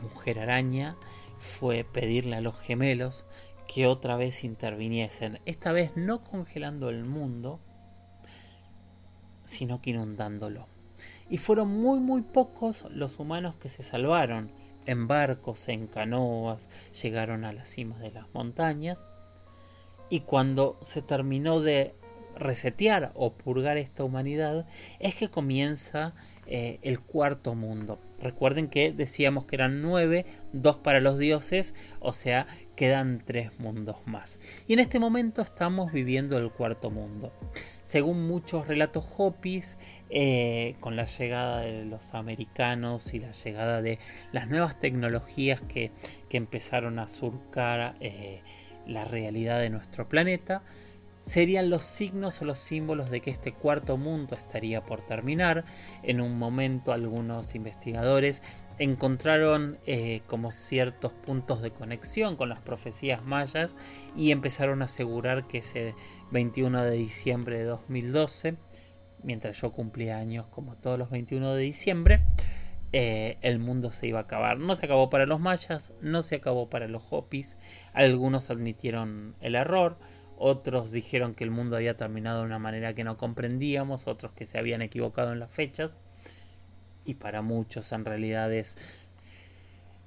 mujer 0.00 0.38
araña 0.38 0.96
fue 1.38 1.82
pedirle 1.82 2.36
a 2.36 2.40
los 2.40 2.56
gemelos 2.56 3.24
que 3.66 3.88
otra 3.88 4.16
vez 4.16 4.44
interviniesen, 4.44 5.40
esta 5.44 5.72
vez 5.72 5.90
no 5.96 6.22
congelando 6.22 6.88
el 6.88 7.04
mundo, 7.04 7.58
sino 9.44 9.82
que 9.82 9.90
inundándolo. 9.90 10.68
Y 11.28 11.38
fueron 11.38 11.68
muy 11.68 11.98
muy 11.98 12.22
pocos 12.22 12.84
los 12.90 13.18
humanos 13.18 13.56
que 13.56 13.68
se 13.68 13.82
salvaron. 13.82 14.52
En 14.86 15.08
barcos, 15.08 15.68
en 15.68 15.88
canoas, 15.88 16.70
llegaron 17.02 17.44
a 17.44 17.52
las 17.52 17.68
cimas 17.68 17.98
de 17.98 18.12
las 18.12 18.32
montañas 18.32 19.04
y 20.10 20.20
cuando 20.20 20.78
se 20.82 21.02
terminó 21.02 21.60
de 21.60 21.94
resetear 22.38 23.12
o 23.14 23.32
purgar 23.32 23.76
esta 23.76 24.04
humanidad, 24.04 24.66
es 25.00 25.14
que 25.14 25.28
comienza 25.28 26.14
eh, 26.46 26.78
el 26.82 27.00
cuarto 27.00 27.54
mundo. 27.54 27.98
Recuerden 28.20 28.68
que 28.68 28.92
decíamos 28.92 29.44
que 29.44 29.56
eran 29.56 29.82
nueve, 29.82 30.24
dos 30.52 30.76
para 30.78 31.00
los 31.00 31.18
dioses, 31.18 31.74
o 32.00 32.12
sea, 32.12 32.46
quedan 32.74 33.22
tres 33.24 33.58
mundos 33.60 33.96
más. 34.06 34.40
Y 34.66 34.72
en 34.72 34.78
este 34.78 34.98
momento 34.98 35.42
estamos 35.42 35.92
viviendo 35.92 36.38
el 36.38 36.50
cuarto 36.50 36.90
mundo. 36.90 37.32
Según 37.82 38.26
muchos 38.26 38.66
relatos 38.66 39.04
Hopis, 39.16 39.78
eh, 40.10 40.76
con 40.80 40.96
la 40.96 41.04
llegada 41.04 41.60
de 41.60 41.84
los 41.84 42.14
americanos 42.14 43.14
y 43.14 43.20
la 43.20 43.32
llegada 43.32 43.82
de 43.82 43.98
las 44.32 44.48
nuevas 44.48 44.78
tecnologías 44.78 45.60
que, 45.60 45.92
empezaron 46.30 47.00
a 47.00 47.08
surcar 47.08 47.96
eh, 48.00 48.42
la 48.88 49.04
realidad 49.04 49.60
de 49.60 49.70
nuestro 49.70 50.08
planeta, 50.08 50.62
serían 51.28 51.68
los 51.68 51.84
signos 51.84 52.40
o 52.40 52.46
los 52.46 52.58
símbolos 52.58 53.10
de 53.10 53.20
que 53.20 53.30
este 53.30 53.52
cuarto 53.52 53.98
mundo 53.98 54.34
estaría 54.34 54.84
por 54.84 55.02
terminar. 55.02 55.64
En 56.02 56.20
un 56.22 56.38
momento 56.38 56.92
algunos 56.92 57.54
investigadores 57.54 58.42
encontraron 58.78 59.78
eh, 59.86 60.22
como 60.26 60.52
ciertos 60.52 61.12
puntos 61.12 61.60
de 61.60 61.70
conexión 61.70 62.36
con 62.36 62.48
las 62.48 62.60
profecías 62.60 63.24
mayas 63.24 63.76
y 64.16 64.30
empezaron 64.30 64.80
a 64.80 64.86
asegurar 64.86 65.46
que 65.46 65.58
ese 65.58 65.94
21 66.30 66.82
de 66.84 66.92
diciembre 66.92 67.58
de 67.58 67.64
2012, 67.64 68.56
mientras 69.22 69.60
yo 69.60 69.72
cumplía 69.72 70.16
años 70.16 70.46
como 70.46 70.76
todos 70.76 70.98
los 70.98 71.10
21 71.10 71.54
de 71.54 71.62
diciembre, 71.62 72.24
eh, 72.92 73.36
el 73.42 73.58
mundo 73.58 73.90
se 73.90 74.06
iba 74.06 74.20
a 74.20 74.22
acabar. 74.22 74.58
No 74.58 74.74
se 74.76 74.86
acabó 74.86 75.10
para 75.10 75.26
los 75.26 75.40
mayas, 75.40 75.92
no 76.00 76.22
se 76.22 76.36
acabó 76.36 76.70
para 76.70 76.88
los 76.88 77.12
hopis. 77.12 77.56
Algunos 77.92 78.50
admitieron 78.50 79.34
el 79.40 79.54
error, 79.54 79.98
otros 80.36 80.90
dijeron 80.92 81.34
que 81.34 81.44
el 81.44 81.50
mundo 81.50 81.76
había 81.76 81.96
terminado 81.96 82.40
de 82.40 82.46
una 82.46 82.58
manera 82.58 82.94
que 82.94 83.04
no 83.04 83.16
comprendíamos, 83.16 84.06
otros 84.06 84.32
que 84.32 84.46
se 84.46 84.58
habían 84.58 84.82
equivocado 84.82 85.32
en 85.32 85.40
las 85.40 85.50
fechas. 85.50 86.00
Y 87.04 87.14
para 87.14 87.42
muchos 87.42 87.92
en 87.92 88.04
realidad 88.04 88.52
es, 88.52 88.76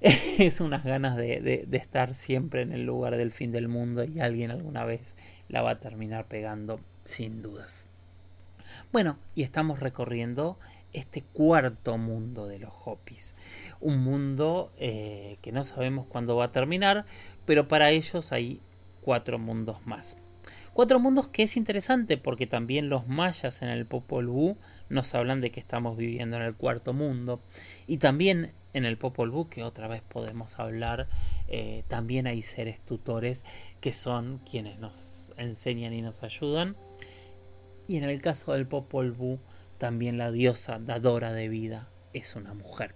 es 0.00 0.60
unas 0.60 0.84
ganas 0.84 1.16
de, 1.16 1.64
de 1.66 1.76
estar 1.76 2.14
siempre 2.14 2.62
en 2.62 2.72
el 2.72 2.84
lugar 2.84 3.16
del 3.16 3.32
fin 3.32 3.52
del 3.52 3.68
mundo 3.68 4.04
y 4.04 4.20
alguien 4.20 4.50
alguna 4.50 4.84
vez 4.84 5.16
la 5.48 5.62
va 5.62 5.72
a 5.72 5.80
terminar 5.80 6.26
pegando 6.26 6.80
sin 7.04 7.42
dudas. 7.42 7.88
Bueno, 8.92 9.18
y 9.34 9.42
estamos 9.42 9.80
recorriendo 9.80 10.58
este 10.92 11.22
cuarto 11.22 11.98
mundo 11.98 12.46
de 12.46 12.58
los 12.58 12.72
Hopis. 12.84 13.34
Un 13.80 13.98
mundo 13.98 14.72
eh, 14.78 15.38
que 15.42 15.52
no 15.52 15.64
sabemos 15.64 16.06
cuándo 16.06 16.36
va 16.36 16.46
a 16.46 16.52
terminar, 16.52 17.04
pero 17.44 17.68
para 17.68 17.90
ellos 17.90 18.32
hay 18.32 18.60
cuatro 19.02 19.38
mundos 19.38 19.84
más. 19.86 20.16
Cuatro 20.72 20.98
mundos 20.98 21.28
que 21.28 21.42
es 21.42 21.56
interesante 21.56 22.16
porque 22.16 22.46
también 22.46 22.88
los 22.88 23.06
mayas 23.06 23.62
en 23.62 23.68
el 23.68 23.84
Popol 23.86 24.26
Vuh 24.28 24.56
nos 24.88 25.14
hablan 25.14 25.40
de 25.40 25.50
que 25.50 25.60
estamos 25.60 25.96
viviendo 25.96 26.36
en 26.36 26.42
el 26.42 26.54
cuarto 26.54 26.92
mundo 26.94 27.40
y 27.86 27.98
también 27.98 28.52
en 28.72 28.84
el 28.86 28.96
Popol 28.96 29.30
Vuh, 29.30 29.48
que 29.48 29.62
otra 29.64 29.86
vez 29.86 30.02
podemos 30.02 30.58
hablar, 30.58 31.08
eh, 31.48 31.84
también 31.88 32.26
hay 32.26 32.40
seres 32.40 32.80
tutores 32.80 33.44
que 33.80 33.92
son 33.92 34.40
quienes 34.50 34.78
nos 34.78 35.02
enseñan 35.36 35.92
y 35.92 36.02
nos 36.02 36.22
ayudan. 36.22 36.76
Y 37.86 37.96
en 37.96 38.04
el 38.04 38.22
caso 38.22 38.52
del 38.52 38.66
Popol 38.66 39.12
Vuh, 39.12 39.38
también 39.82 40.16
la 40.16 40.30
diosa 40.30 40.78
dadora 40.78 41.32
de 41.32 41.48
vida 41.48 41.88
es 42.12 42.36
una 42.36 42.54
mujer. 42.54 42.94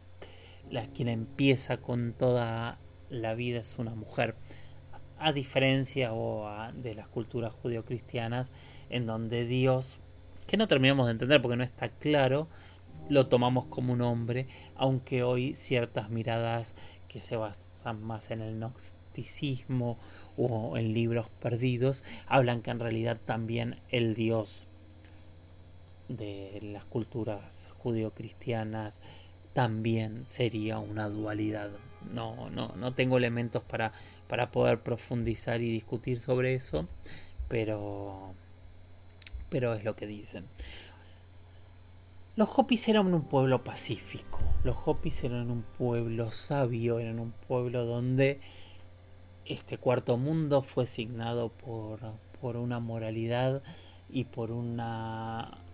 La 0.71 0.87
quien 0.87 1.09
empieza 1.09 1.79
con 1.79 2.13
toda 2.13 2.79
la 3.11 3.35
vida 3.35 3.59
es 3.59 3.81
una 3.81 3.97
mujer. 3.97 4.37
A 5.19 5.33
diferencia 5.33 6.13
de 6.75 6.95
las 6.95 7.09
culturas 7.09 7.53
judio-cristianas, 7.55 8.53
en 8.89 9.05
donde 9.05 9.47
Dios, 9.47 9.99
que 10.47 10.57
no 10.57 10.69
terminamos 10.69 11.07
de 11.07 11.13
entender 11.13 11.43
porque 11.43 11.57
no 11.57 11.65
está 11.65 11.89
claro, 11.89 12.47
lo 13.09 13.27
tomamos 13.27 13.67
como 13.67 13.93
un 13.93 14.03
hombre, 14.03 14.47
aunque 14.77 15.25
hoy 15.25 15.57
ciertas 15.57 16.09
miradas 16.09 16.77
que 17.09 17.19
se 17.19 17.35
basan 17.35 18.01
más 18.01 18.31
en 18.31 18.43
el 18.43 18.61
gnosticismo 18.61 19.99
o 20.37 20.77
en 20.77 20.95
libros 20.95 21.31
perdidos 21.31 22.05
hablan 22.29 22.63
que 22.63 22.71
en 22.71 22.79
realidad 22.79 23.19
también 23.25 23.81
el 23.89 24.15
Dios 24.15 24.69
de 26.09 26.59
las 26.63 26.85
culturas 26.85 27.69
judio-cristianas 27.79 29.01
también 29.53 30.25
sería 30.29 30.79
una 30.79 31.09
dualidad. 31.09 31.71
No, 32.13 32.51
no, 32.51 32.75
no 32.77 32.95
tengo 32.95 33.17
elementos 33.17 33.63
para, 33.63 33.93
para 34.29 34.51
poder 34.51 34.83
profundizar 34.83 35.61
y 35.63 35.71
discutir 35.71 36.21
sobre 36.21 36.55
eso, 36.55 36.87
pero, 37.49 38.35
pero 39.49 39.75
es 39.75 39.83
lo 39.83 39.97
que 39.97 40.07
dicen. 40.07 40.45
Los 42.37 42.51
Hopis 42.55 42.89
eran 42.89 43.15
un 43.15 43.23
pueblo 43.23 43.65
pacífico, 43.65 44.41
los 44.63 44.77
Hopis 44.87 45.25
eran 45.25 45.51
un 45.51 45.63
pueblo 45.63 46.31
sabio, 46.33 46.99
eran 46.99 47.19
un 47.19 47.33
pueblo 47.33 47.87
donde 47.87 48.41
este 49.47 49.79
cuarto 49.79 50.19
mundo 50.19 50.61
fue 50.61 50.87
signado 50.87 51.49
por, 51.49 52.01
por 52.41 52.59
una 52.59 52.79
moralidad 52.79 53.63
y 54.11 54.25
por 54.25 54.51
una 54.51 55.66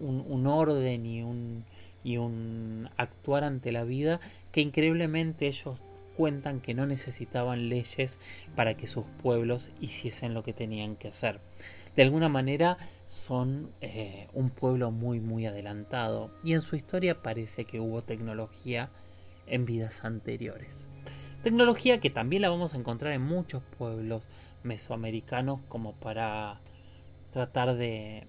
un, 0.00 0.46
orden 0.46 1.06
y 1.06 1.22
un, 1.22 1.64
y 2.02 2.16
un 2.16 2.88
actuar 2.96 3.44
ante 3.44 3.72
la 3.72 3.84
vida 3.84 4.20
que 4.52 4.60
increíblemente 4.60 5.46
ellos 5.46 5.82
cuentan 6.16 6.60
que 6.60 6.74
no 6.74 6.86
necesitaban 6.86 7.68
leyes 7.68 8.18
para 8.54 8.74
que 8.74 8.86
sus 8.86 9.06
pueblos 9.22 9.70
hiciesen 9.80 10.34
lo 10.34 10.42
que 10.42 10.52
tenían 10.52 10.96
que 10.96 11.08
hacer. 11.08 11.40
De 11.96 12.02
alguna 12.02 12.28
manera 12.28 12.76
son 13.06 13.70
eh, 13.80 14.28
un 14.34 14.50
pueblo 14.50 14.90
muy 14.90 15.20
muy 15.20 15.46
adelantado 15.46 16.30
y 16.44 16.52
en 16.52 16.60
su 16.60 16.76
historia 16.76 17.22
parece 17.22 17.64
que 17.64 17.80
hubo 17.80 18.02
tecnología 18.02 18.90
en 19.46 19.64
vidas 19.64 20.04
anteriores. 20.04 20.88
Tecnología 21.42 22.00
que 22.00 22.10
también 22.10 22.42
la 22.42 22.50
vamos 22.50 22.74
a 22.74 22.76
encontrar 22.76 23.14
en 23.14 23.22
muchos 23.22 23.62
pueblos 23.78 24.28
mesoamericanos 24.62 25.60
como 25.68 25.94
para 25.94 26.60
tratar 27.30 27.76
de, 27.76 28.26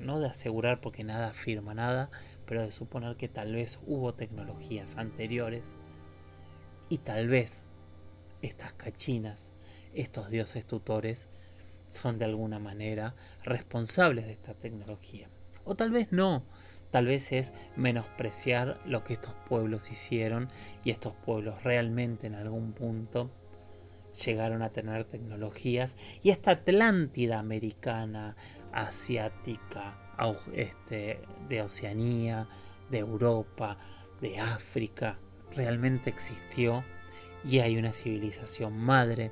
no 0.00 0.20
de 0.20 0.28
asegurar 0.28 0.80
porque 0.80 1.04
nada 1.04 1.28
afirma 1.28 1.74
nada, 1.74 2.10
pero 2.46 2.62
de 2.62 2.72
suponer 2.72 3.16
que 3.16 3.28
tal 3.28 3.52
vez 3.52 3.78
hubo 3.86 4.14
tecnologías 4.14 4.96
anteriores 4.96 5.74
y 6.88 6.98
tal 6.98 7.28
vez 7.28 7.66
estas 8.42 8.72
cachinas, 8.72 9.52
estos 9.94 10.30
dioses 10.30 10.66
tutores, 10.66 11.28
son 11.86 12.18
de 12.18 12.26
alguna 12.26 12.58
manera 12.58 13.14
responsables 13.42 14.26
de 14.26 14.32
esta 14.32 14.54
tecnología. 14.54 15.28
O 15.64 15.74
tal 15.74 15.90
vez 15.90 16.12
no, 16.12 16.44
tal 16.90 17.06
vez 17.06 17.32
es 17.32 17.52
menospreciar 17.76 18.80
lo 18.86 19.04
que 19.04 19.14
estos 19.14 19.34
pueblos 19.48 19.90
hicieron 19.90 20.48
y 20.84 20.90
estos 20.90 21.14
pueblos 21.14 21.62
realmente 21.62 22.26
en 22.26 22.34
algún 22.34 22.72
punto 22.72 23.30
llegaron 24.24 24.62
a 24.62 24.70
tener 24.70 25.04
tecnologías 25.04 25.96
y 26.22 26.30
esta 26.30 26.52
Atlántida 26.52 27.38
americana, 27.38 28.36
asiática, 28.72 29.98
este, 30.52 31.20
de 31.48 31.62
Oceanía, 31.62 32.48
de 32.90 32.98
Europa, 32.98 33.78
de 34.20 34.38
África, 34.38 35.18
realmente 35.54 36.10
existió 36.10 36.84
y 37.44 37.60
hay 37.60 37.76
una 37.76 37.92
civilización 37.92 38.76
madre 38.76 39.30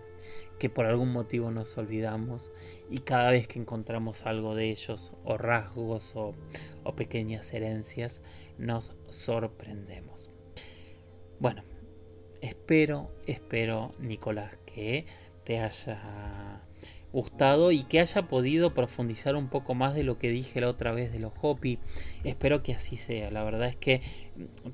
que 0.59 0.71
por 0.71 0.87
algún 0.87 1.13
motivo 1.13 1.51
nos 1.51 1.77
olvidamos 1.77 2.51
y 2.89 2.99
cada 2.99 3.31
vez 3.31 3.47
que 3.47 3.59
encontramos 3.59 4.27
algo 4.27 4.55
de 4.55 4.71
ellos 4.71 5.13
o 5.25 5.37
rasgos 5.37 6.15
o, 6.17 6.35
o 6.85 6.97
pequeñas 6.97 7.53
herencias 7.53 8.23
nos 8.59 8.95
sorprendemos. 9.09 10.31
Bueno, 11.39 11.63
espero, 12.41 13.11
espero 13.27 13.93
Nicolás 13.99 14.59
que 14.65 15.07
te 15.45 15.61
haya 15.61 16.63
gustado 17.13 17.73
y 17.73 17.83
que 17.85 18.01
haya 18.01 18.29
podido 18.29 18.75
profundizar 18.75 19.37
un 19.37 19.49
poco 19.49 19.75
más 19.75 19.95
de 19.95 20.05
lo 20.05 20.19
que 20.19 20.29
dije 20.29 20.61
la 20.61 20.69
otra 20.69 20.93
vez 20.93 21.13
de 21.13 21.19
los 21.19 21.33
Hopi. 21.41 21.79
Espero 22.25 22.63
que 22.63 22.75
así 22.75 22.97
sea. 22.97 23.31
La 23.31 23.45
verdad 23.45 23.69
es 23.69 23.77
que 23.77 24.03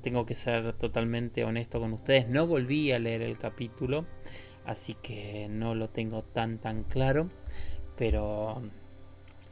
tengo 0.01 0.25
que 0.25 0.35
ser 0.35 0.73
totalmente 0.73 1.43
honesto 1.43 1.79
con 1.79 1.93
ustedes. 1.93 2.27
No 2.27 2.47
volví 2.47 2.91
a 2.91 2.99
leer 2.99 3.21
el 3.21 3.37
capítulo, 3.37 4.05
así 4.65 4.95
que 4.95 5.47
no 5.49 5.75
lo 5.75 5.89
tengo 5.89 6.23
tan 6.23 6.59
tan 6.59 6.83
claro, 6.83 7.29
pero 7.97 8.61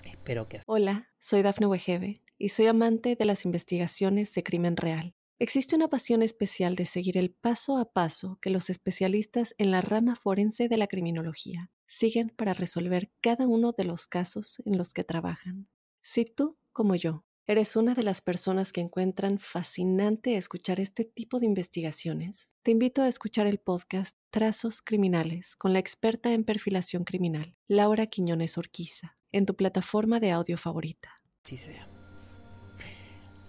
espero 0.03 0.47
que 0.47 0.61
Hola, 0.65 1.09
soy 1.17 1.41
Dafne 1.41 1.67
Wegebe 1.67 2.21
y 2.37 2.49
soy 2.49 2.67
amante 2.67 3.15
de 3.15 3.25
las 3.25 3.45
investigaciones 3.45 4.33
de 4.33 4.43
crimen 4.43 4.75
real. 4.75 5.15
Existe 5.39 5.75
una 5.75 5.87
pasión 5.87 6.21
especial 6.21 6.75
de 6.75 6.85
seguir 6.85 7.17
el 7.17 7.31
paso 7.31 7.77
a 7.77 7.91
paso 7.91 8.37
que 8.41 8.51
los 8.51 8.69
especialistas 8.69 9.55
en 9.57 9.71
la 9.71 9.81
rama 9.81 10.15
forense 10.15 10.67
de 10.69 10.77
la 10.77 10.85
criminología 10.85 11.71
siguen 11.91 12.29
para 12.29 12.53
resolver 12.53 13.11
cada 13.19 13.45
uno 13.45 13.73
de 13.73 13.83
los 13.83 14.07
casos 14.07 14.61
en 14.65 14.77
los 14.77 14.93
que 14.93 15.03
trabajan. 15.03 15.67
Si 16.01 16.23
tú, 16.23 16.57
como 16.71 16.95
yo, 16.95 17.25
eres 17.45 17.75
una 17.75 17.95
de 17.95 18.03
las 18.03 18.21
personas 18.21 18.71
que 18.71 18.79
encuentran 18.79 19.39
fascinante 19.39 20.37
escuchar 20.37 20.79
este 20.79 21.03
tipo 21.03 21.37
de 21.39 21.47
investigaciones, 21.47 22.53
te 22.63 22.71
invito 22.71 23.01
a 23.01 23.09
escuchar 23.09 23.45
el 23.45 23.57
podcast 23.59 24.15
Trazos 24.29 24.81
Criminales 24.81 25.57
con 25.57 25.73
la 25.73 25.79
experta 25.79 26.31
en 26.31 26.45
perfilación 26.45 27.03
criminal, 27.03 27.57
Laura 27.67 28.07
Quiñones 28.07 28.57
Orquiza, 28.57 29.17
en 29.33 29.45
tu 29.45 29.57
plataforma 29.57 30.21
de 30.21 30.31
audio 30.31 30.57
favorita. 30.57 31.21
Sí 31.43 31.57
sea. 31.57 31.89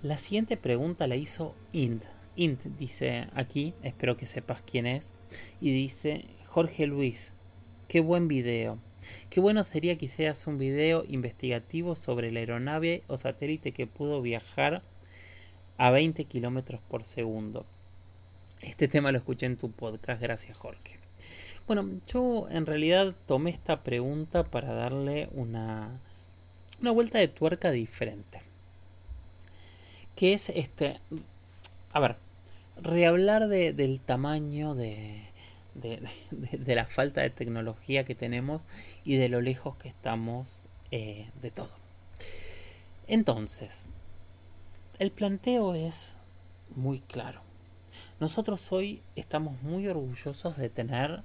La 0.02 0.18
siguiente 0.18 0.56
pregunta 0.56 1.06
la 1.06 1.14
hizo 1.14 1.54
Int. 1.70 2.04
Int 2.34 2.64
dice 2.76 3.28
aquí, 3.34 3.74
espero 3.82 4.16
que 4.16 4.26
sepas 4.26 4.62
quién 4.62 4.86
es, 4.86 5.12
y 5.60 5.70
dice 5.70 6.26
Jorge 6.46 6.88
Luis, 6.88 7.34
Qué 7.92 8.00
buen 8.00 8.26
video. 8.26 8.78
Qué 9.28 9.38
bueno 9.38 9.62
sería 9.64 9.98
que 9.98 10.06
hicieras 10.06 10.46
un 10.46 10.56
video 10.56 11.04
investigativo 11.06 11.94
sobre 11.94 12.30
la 12.30 12.38
aeronave 12.40 13.02
o 13.06 13.18
satélite 13.18 13.72
que 13.72 13.86
pudo 13.86 14.22
viajar 14.22 14.80
a 15.76 15.90
20 15.90 16.24
kilómetros 16.24 16.80
por 16.88 17.04
segundo. 17.04 17.66
Este 18.62 18.88
tema 18.88 19.12
lo 19.12 19.18
escuché 19.18 19.44
en 19.44 19.58
tu 19.58 19.70
podcast, 19.70 20.22
gracias 20.22 20.56
Jorge. 20.56 21.00
Bueno, 21.66 21.86
yo 22.06 22.48
en 22.48 22.64
realidad 22.64 23.14
tomé 23.26 23.50
esta 23.50 23.82
pregunta 23.82 24.44
para 24.44 24.72
darle 24.72 25.28
una, 25.32 26.00
una 26.80 26.92
vuelta 26.92 27.18
de 27.18 27.28
tuerca 27.28 27.72
diferente. 27.72 28.40
Que 30.16 30.32
es 30.32 30.48
este. 30.48 30.98
A 31.92 32.00
ver, 32.00 32.16
rehablar 32.80 33.48
de, 33.48 33.74
del 33.74 34.00
tamaño 34.00 34.72
de, 34.74 35.31
de, 35.74 36.00
la 36.74 36.86
falta 36.86 37.22
de 37.22 37.30
tecnología 37.30 38.04
que 38.04 38.14
tenemos 38.14 38.66
y 39.04 39.16
de 39.16 39.28
lo 39.28 39.40
lejos 39.40 39.76
que 39.76 39.88
estamos 39.88 40.66
eh, 40.90 41.28
de 41.40 41.50
todo. 41.50 41.70
Entonces, 43.06 43.84
el 44.98 45.10
planteo 45.10 45.74
es 45.74 46.16
muy 46.74 47.00
claro. 47.00 47.40
Nosotros 48.20 48.70
hoy 48.72 49.02
estamos 49.16 49.60
muy 49.62 49.88
orgullosos 49.88 50.56
de 50.56 50.68
tener 50.68 51.22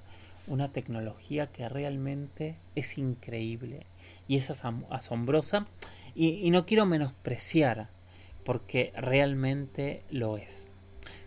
una 0.47 0.69
tecnología 0.69 1.47
que 1.47 1.67
realmente 1.69 2.55
es 2.75 2.97
increíble 2.97 3.86
y 4.27 4.38
es 4.38 4.49
asombrosa 4.49 5.67
y, 6.15 6.29
y 6.29 6.49
no 6.49 6.65
quiero 6.65 6.86
menospreciar 6.86 7.89
porque 8.43 8.93
realmente 8.95 10.03
lo 10.10 10.38
es. 10.38 10.67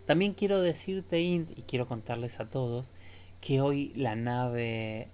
También 0.05 0.33
quiero 0.33 0.59
decirte, 0.59 1.21
y 1.21 1.45
quiero 1.67 1.87
contarles 1.87 2.39
a 2.39 2.49
todos, 2.49 2.91
que 3.41 3.59
hoy 3.59 3.91
la 3.95 4.15
nave 4.15 5.09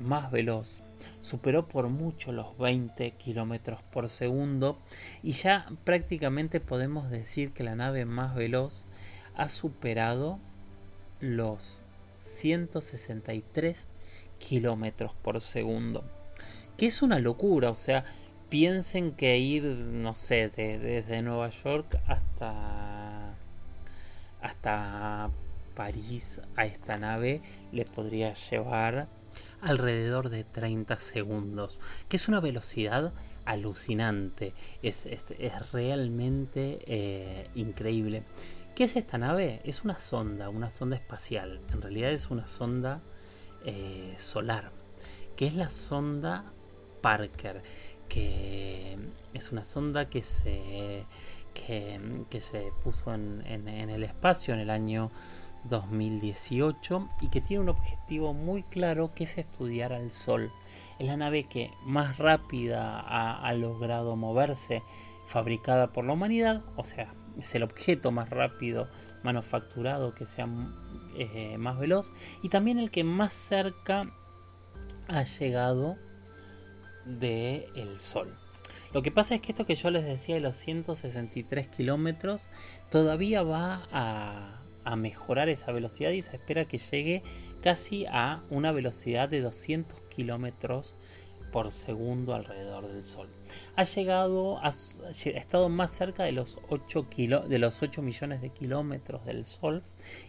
más 0.00 0.30
veloz 0.30 0.82
superó 1.20 1.66
por 1.66 1.88
mucho 1.88 2.32
los 2.32 2.58
20 2.58 3.12
kilómetros 3.12 3.80
por 3.82 4.08
segundo 4.08 4.78
y 5.22 5.32
ya 5.32 5.66
prácticamente 5.84 6.60
podemos 6.60 7.10
decir 7.10 7.52
que 7.52 7.64
la 7.64 7.76
nave 7.76 8.04
más 8.04 8.34
veloz 8.34 8.84
ha 9.34 9.48
superado 9.48 10.38
los 11.20 11.80
163 12.18 13.86
kilómetros 14.38 15.14
por 15.14 15.40
segundo. 15.40 16.04
Que 16.76 16.86
es 16.86 17.02
una 17.02 17.18
locura 17.18 17.70
o 17.70 17.74
sea 17.74 18.04
piensen 18.48 19.12
que 19.12 19.38
ir 19.38 19.62
no 19.64 20.14
sé 20.14 20.48
desde 20.48 21.22
Nueva 21.22 21.50
York 21.50 22.00
hasta 22.06 23.34
hasta 24.42 25.30
París 25.74 26.40
a 26.56 26.66
esta 26.66 26.98
nave 26.98 27.42
le 27.72 27.84
podría 27.84 28.34
llevar 28.34 29.08
alrededor 29.60 30.30
de 30.30 30.44
30 30.44 31.00
segundos, 31.00 31.78
que 32.08 32.16
es 32.16 32.28
una 32.28 32.40
velocidad 32.40 33.12
alucinante, 33.44 34.54
es, 34.82 35.06
realmente 35.72 36.78
eh, 36.86 37.50
increíble. 37.54 38.24
¿Qué 38.74 38.84
es 38.84 38.96
esta 38.96 39.18
nave? 39.18 39.60
Es 39.64 39.84
una 39.84 39.98
sonda, 39.98 40.48
una 40.48 40.70
sonda 40.70 40.96
espacial, 40.96 41.60
en 41.72 41.82
realidad 41.82 42.12
es 42.12 42.30
una 42.30 42.46
sonda 42.46 43.02
eh, 43.64 44.14
solar, 44.18 44.72
que 45.36 45.46
es 45.46 45.54
la 45.54 45.70
sonda 45.70 46.52
Parker, 47.02 47.62
que 48.08 48.98
es 49.34 49.52
una 49.52 49.64
sonda 49.64 50.08
que 50.08 50.22
se, 50.22 51.06
que, 51.54 52.40
se 52.40 52.72
puso 52.82 53.14
en, 53.14 53.42
en 53.46 53.90
el 53.90 54.02
espacio 54.02 54.54
en 54.54 54.60
el 54.60 54.70
año 54.70 55.10
2018 55.64 57.08
y 57.20 57.28
que 57.28 57.40
tiene 57.40 57.62
un 57.62 57.68
objetivo 57.68 58.32
muy 58.32 58.62
claro 58.62 59.12
que 59.14 59.24
es 59.24 59.38
estudiar 59.38 59.92
al 59.92 60.12
Sol. 60.12 60.52
Es 60.98 61.06
la 61.06 61.16
nave 61.16 61.44
que 61.44 61.70
más 61.84 62.18
rápida 62.18 63.00
ha, 63.00 63.52
logrado 63.54 64.16
moverse 64.16 64.82
fabricada 65.26 65.92
por 65.92 66.04
la 66.04 66.12
humanidad, 66.12 66.62
o 66.76 66.84
sea, 66.84 67.14
es 67.38 67.54
el 67.54 67.62
objeto 67.62 68.10
más 68.10 68.30
rápido 68.30 68.88
manufacturado 69.22 70.14
que 70.14 70.26
sea 70.26 70.48
eh, 71.16 71.56
más 71.58 71.78
veloz 71.78 72.12
y 72.42 72.48
también 72.48 72.78
el 72.78 72.90
que 72.90 73.04
más 73.04 73.32
cerca 73.32 74.10
ha 75.08 75.22
llegado 75.22 75.96
del 77.04 77.64
el 77.76 77.98
Sol. 77.98 78.36
Lo 78.92 79.02
que 79.02 79.12
pasa 79.12 79.36
es 79.36 79.40
que 79.40 79.52
esto 79.52 79.66
que 79.66 79.76
yo 79.76 79.90
les 79.90 80.04
decía 80.04 80.34
de 80.34 80.40
los 80.40 80.56
163 80.56 81.68
kilómetros 81.68 82.42
todavía 82.90 83.42
va 83.42 83.86
a, 83.92 84.59
a 84.90 84.96
mejorar 84.96 85.48
esa 85.48 85.72
velocidad 85.72 86.10
y 86.10 86.22
se 86.22 86.36
espera 86.36 86.64
que 86.64 86.78
llegue 86.78 87.22
casi 87.62 88.06
a 88.06 88.42
una 88.50 88.72
velocidad 88.72 89.28
de 89.28 89.40
200 89.40 90.00
kilómetros 90.02 90.94
por 91.50 91.70
segundo 91.72 92.34
alrededor 92.34 92.90
del 92.90 93.04
Sol. 93.04 93.28
Ha 93.76 93.82
llegado, 93.82 94.58
ha, 94.62 94.70
estado 95.10 95.68
más 95.68 95.90
cerca 95.90 96.24
de 96.24 96.32
los 96.32 96.58
8, 96.68 97.06
de 97.48 97.58
los 97.58 97.82
8 97.82 98.02
millones 98.02 98.40
de 98.40 98.50
kilómetros 98.50 99.24
del 99.24 99.44
Sol 99.44 99.82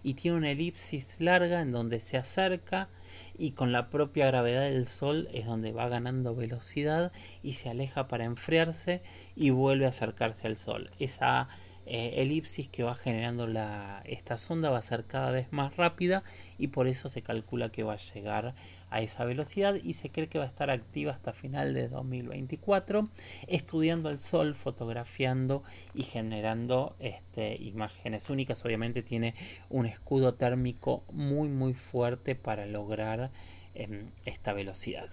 y 0.03 0.15
tiene 0.15 0.37
una 0.37 0.51
elipsis 0.51 1.21
larga 1.21 1.61
en 1.61 1.71
donde 1.71 1.99
se 1.99 2.17
acerca 2.17 2.89
y 3.37 3.51
con 3.51 3.71
la 3.71 3.89
propia 3.89 4.27
gravedad 4.27 4.63
del 4.63 4.87
Sol 4.87 5.27
es 5.33 5.45
donde 5.45 5.71
va 5.71 5.89
ganando 5.89 6.35
velocidad 6.35 7.11
y 7.43 7.53
se 7.53 7.69
aleja 7.69 8.07
para 8.07 8.25
enfriarse 8.25 9.01
y 9.35 9.51
vuelve 9.51 9.85
a 9.85 9.89
acercarse 9.89 10.47
al 10.47 10.57
Sol. 10.57 10.91
Esa 10.99 11.47
eh, 11.85 12.21
elipsis 12.21 12.69
que 12.69 12.83
va 12.83 12.95
generando 12.95 13.47
la, 13.47 14.01
esta 14.05 14.37
sonda 14.37 14.69
va 14.69 14.77
a 14.77 14.81
ser 14.81 15.05
cada 15.05 15.31
vez 15.31 15.51
más 15.51 15.77
rápida 15.77 16.23
y 16.57 16.67
por 16.67 16.87
eso 16.87 17.09
se 17.09 17.21
calcula 17.21 17.69
que 17.69 17.83
va 17.83 17.93
a 17.93 17.97
llegar 17.97 18.53
a 18.89 19.01
esa 19.01 19.25
velocidad 19.25 19.75
y 19.75 19.93
se 19.93 20.09
cree 20.09 20.27
que 20.27 20.37
va 20.37 20.45
a 20.45 20.47
estar 20.47 20.69
activa 20.69 21.11
hasta 21.11 21.33
final 21.33 21.73
de 21.73 21.87
2024 21.87 23.09
estudiando 23.47 24.09
el 24.09 24.19
sol, 24.19 24.55
fotografiando 24.55 25.63
y 25.93 26.03
generando 26.03 26.95
este, 26.99 27.55
imágenes 27.61 28.29
únicas. 28.29 28.63
Obviamente 28.65 29.01
tiene 29.01 29.33
un 29.69 29.85
escudo 29.85 30.35
térmico 30.35 31.03
muy 31.11 31.49
muy 31.49 31.73
fuerte 31.73 32.35
para 32.35 32.65
lograr 32.65 33.31
em, 33.73 34.11
esta 34.25 34.53
velocidad. 34.53 35.09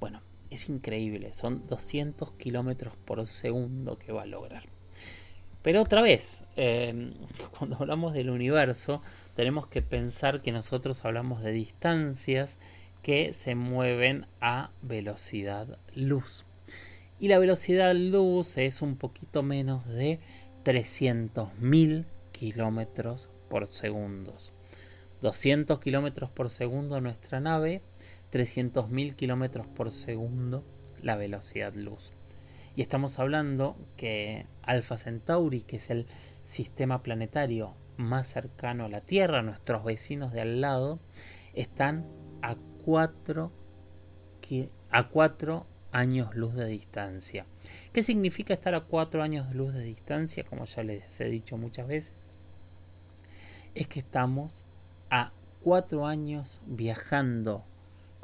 Bueno, 0.00 0.22
es 0.50 0.68
increíble, 0.68 1.32
son 1.32 1.66
200 1.66 2.32
kilómetros 2.32 2.96
por 2.96 3.26
segundo 3.26 3.98
que 3.98 4.12
va 4.12 4.22
a 4.22 4.26
lograr. 4.26 4.75
Pero 5.66 5.82
otra 5.82 6.00
vez, 6.00 6.44
em, 6.54 7.12
cuando 7.58 7.74
hablamos 7.74 8.14
del 8.14 8.30
universo, 8.30 9.02
tenemos 9.34 9.66
que 9.66 9.82
pensar 9.82 10.40
que 10.40 10.52
nosotros 10.52 11.04
hablamos 11.04 11.42
de 11.42 11.50
distancias 11.50 12.60
que 13.02 13.32
se 13.32 13.56
mueven 13.56 14.26
a 14.40 14.70
velocidad 14.80 15.80
luz. 15.92 16.44
Y 17.18 17.26
la 17.26 17.40
velocidad 17.40 17.96
luz 17.96 18.58
es 18.58 18.80
un 18.80 18.94
poquito 18.94 19.42
menos 19.42 19.84
de 19.88 20.20
300.000 20.64 22.04
kilómetros 22.30 23.28
por 23.50 23.66
segundo. 23.66 24.36
200 25.20 25.80
kilómetros 25.80 26.30
por 26.30 26.48
segundo 26.48 27.00
nuestra 27.00 27.40
nave, 27.40 27.82
300.000 28.30 29.16
kilómetros 29.16 29.66
por 29.66 29.90
segundo 29.90 30.62
la 31.02 31.16
velocidad 31.16 31.74
luz. 31.74 32.15
Y 32.76 32.82
estamos 32.82 33.18
hablando 33.18 33.74
que 33.96 34.46
Alpha 34.60 34.98
Centauri, 34.98 35.62
que 35.62 35.76
es 35.76 35.88
el 35.88 36.06
sistema 36.42 37.02
planetario 37.02 37.74
más 37.96 38.28
cercano 38.28 38.84
a 38.84 38.90
la 38.90 39.00
Tierra, 39.00 39.40
nuestros 39.40 39.82
vecinos 39.82 40.30
de 40.32 40.42
al 40.42 40.60
lado, 40.60 41.00
están 41.54 42.06
a 42.42 42.56
4 42.84 43.50
a 44.90 45.08
años 45.98 46.36
luz 46.36 46.54
de 46.54 46.66
distancia. 46.66 47.46
¿Qué 47.94 48.02
significa 48.02 48.52
estar 48.52 48.74
a 48.74 48.82
4 48.82 49.22
años 49.22 49.54
luz 49.54 49.72
de 49.72 49.82
distancia? 49.82 50.44
Como 50.44 50.66
ya 50.66 50.82
les 50.82 51.18
he 51.18 51.30
dicho 51.30 51.56
muchas 51.56 51.88
veces, 51.88 52.12
es 53.74 53.86
que 53.86 54.00
estamos 54.00 54.66
a 55.08 55.32
4 55.62 56.06
años 56.06 56.60
viajando 56.66 57.64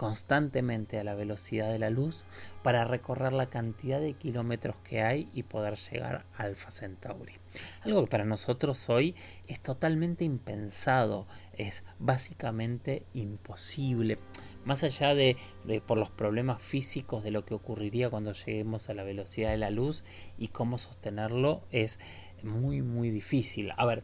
constantemente 0.02 0.98
a 0.98 1.04
la 1.04 1.14
velocidad 1.14 1.70
de 1.70 1.78
la 1.78 1.88
luz 1.88 2.24
para 2.64 2.84
recorrer 2.84 3.32
la 3.32 3.50
cantidad 3.50 4.00
de 4.00 4.14
kilómetros 4.14 4.74
que 4.78 5.00
hay 5.00 5.28
y 5.32 5.44
poder 5.44 5.76
llegar 5.76 6.26
a 6.36 6.42
Alpha 6.42 6.72
Centauri. 6.72 7.34
Algo 7.82 8.02
que 8.02 8.10
para 8.10 8.24
nosotros 8.24 8.90
hoy 8.90 9.14
es 9.46 9.60
totalmente 9.60 10.24
impensado, 10.24 11.28
es 11.52 11.84
básicamente 12.00 13.06
imposible. 13.12 14.18
Más 14.64 14.82
allá 14.82 15.14
de, 15.14 15.36
de 15.66 15.80
por 15.80 15.98
los 15.98 16.10
problemas 16.10 16.60
físicos 16.60 17.22
de 17.22 17.30
lo 17.30 17.44
que 17.44 17.54
ocurriría 17.54 18.10
cuando 18.10 18.32
lleguemos 18.32 18.88
a 18.88 18.94
la 18.94 19.04
velocidad 19.04 19.50
de 19.50 19.58
la 19.58 19.70
luz 19.70 20.02
y 20.36 20.48
cómo 20.48 20.78
sostenerlo 20.78 21.62
es 21.70 22.00
muy 22.42 22.82
muy 22.82 23.10
difícil. 23.10 23.70
A 23.76 23.86
ver, 23.86 24.02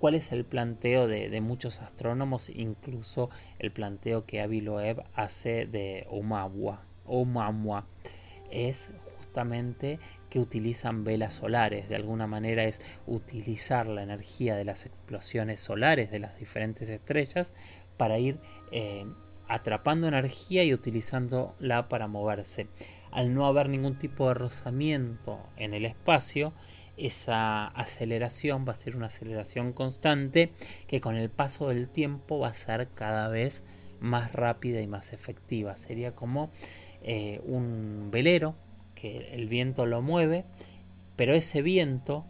cuál 0.00 0.14
es 0.16 0.32
el 0.32 0.44
planteo 0.44 1.06
de, 1.06 1.40
muchos 1.40 1.80
astrónomos, 1.80 2.48
incluso 2.48 3.30
el 3.58 3.70
planteo 3.70 4.24
que 4.24 4.40
Avi 4.40 4.60
Loeb 4.60 5.04
hace 5.14 5.66
de. 5.66 6.06
Oumuamua 7.04 7.86
es 8.50 8.90
justamente 9.16 9.98
que 10.30 10.38
utilizan 10.38 11.04
velas 11.04 11.34
solares, 11.34 11.88
de 11.88 11.96
alguna 11.96 12.26
manera 12.26 12.64
es 12.64 12.80
utilizar 13.06 13.86
la 13.86 14.02
energía 14.02 14.56
de 14.56 14.64
las 14.64 14.86
explosiones 14.86 15.60
solares 15.60 16.10
de 16.10 16.20
las 16.20 16.38
diferentes 16.38 16.88
estrellas 16.88 17.52
para 17.96 18.18
ir 18.18 18.38
eh, 18.72 19.06
atrapando 19.48 20.06
energía 20.08 20.64
y 20.64 20.72
utilizándola 20.72 21.88
para 21.88 22.06
moverse. 22.06 22.68
Al 23.10 23.34
no 23.34 23.46
haber 23.46 23.68
ningún 23.68 23.98
tipo 23.98 24.28
de 24.28 24.34
rozamiento 24.34 25.40
en 25.56 25.74
el 25.74 25.84
espacio, 25.84 26.52
esa 26.96 27.66
aceleración 27.68 28.66
va 28.66 28.72
a 28.72 28.76
ser 28.76 28.96
una 28.96 29.06
aceleración 29.06 29.72
constante 29.72 30.52
que 30.86 31.00
con 31.00 31.16
el 31.16 31.30
paso 31.30 31.68
del 31.68 31.88
tiempo 31.88 32.38
va 32.38 32.48
a 32.48 32.54
ser 32.54 32.88
cada 32.94 33.28
vez 33.28 33.62
más 34.00 34.32
rápida 34.32 34.80
y 34.80 34.86
más 34.86 35.12
efectiva. 35.12 35.76
Sería 35.76 36.12
como 36.12 36.50
eh, 37.02 37.40
un 37.44 38.10
velero 38.10 38.54
que 38.94 39.34
el 39.34 39.46
viento 39.48 39.86
lo 39.86 40.02
mueve, 40.02 40.44
pero 41.16 41.34
ese 41.34 41.62
viento, 41.62 42.24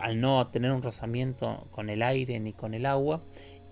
al 0.00 0.20
no 0.20 0.46
tener 0.48 0.72
un 0.72 0.82
rozamiento 0.82 1.66
con 1.70 1.90
el 1.90 2.02
aire 2.02 2.38
ni 2.40 2.52
con 2.52 2.74
el 2.74 2.86
agua, 2.86 3.22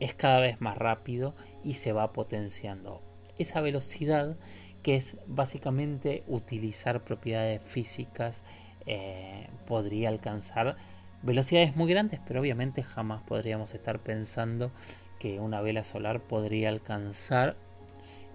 es 0.00 0.14
cada 0.14 0.40
vez 0.40 0.60
más 0.60 0.78
rápido 0.78 1.34
y 1.62 1.74
se 1.74 1.92
va 1.92 2.12
potenciando. 2.12 3.02
Esa 3.38 3.60
velocidad 3.60 4.36
que 4.82 4.96
es 4.96 5.18
básicamente 5.26 6.24
utilizar 6.26 7.04
propiedades 7.04 7.60
físicas 7.62 8.42
eh, 8.86 9.48
podría 9.66 10.08
alcanzar 10.08 10.76
velocidades 11.22 11.76
muy 11.76 11.90
grandes, 11.90 12.20
pero 12.26 12.40
obviamente 12.40 12.82
jamás 12.82 13.22
podríamos 13.22 13.74
estar 13.74 13.98
pensando 14.00 14.70
que 15.18 15.38
una 15.38 15.60
vela 15.60 15.84
solar 15.84 16.20
podría 16.20 16.70
alcanzar 16.70 17.56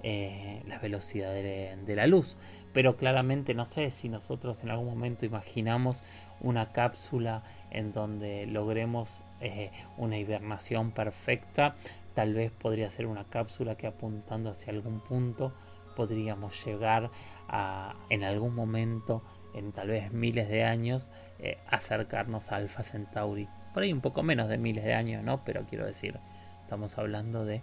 eh, 0.08 0.62
la 0.68 0.78
velocidad 0.78 1.34
de, 1.34 1.96
la 1.96 2.06
luz. 2.06 2.38
Pero 2.74 2.96
claramente 2.96 3.56
no 3.56 3.66
sé 3.66 3.90
si 3.90 4.08
nosotros 4.08 4.62
en 4.62 4.70
algún 4.70 4.88
momento 4.88 5.26
imaginamos 5.26 6.04
una 6.42 6.72
cápsula 6.72 7.42
en 7.72 7.92
donde 7.92 8.46
logremos 8.46 9.24
eh, 9.42 9.72
una 9.98 10.20
hibernación 10.20 10.92
perfecta. 10.92 11.76
Tal 12.14 12.36
vez 12.36 12.52
podría 12.52 12.92
ser 12.92 13.08
una 13.08 13.24
cápsula 13.24 13.78
que 13.78 13.88
apuntando 13.88 14.52
hacia 14.52 14.72
algún 14.72 15.00
punto 15.00 15.56
podríamos 15.96 16.64
llegar 16.64 17.10
a 17.48 17.96
en 18.10 18.24
algún 18.24 18.54
momento 18.54 19.24
en 19.56 19.72
tal 19.72 19.88
vez 19.88 20.12
miles 20.12 20.50
de 20.50 20.64
años, 20.64 21.10
eh, 21.40 21.58
acercarnos 21.68 22.52
a 22.52 22.58
Alpha 22.58 22.84
Centauri. 22.84 23.48
Por 23.74 23.84
ahí 23.84 23.94
un 23.94 24.02
poco 24.02 24.22
menos 24.22 24.50
de 24.50 24.58
miles 24.58 24.84
de 24.84 24.94
años, 24.94 25.24
¿no? 25.24 25.44
Pero 25.44 25.66
quiero 25.66 25.86
decir, 25.86 26.20
estamos 26.62 26.98
hablando 26.98 27.46
de 27.46 27.62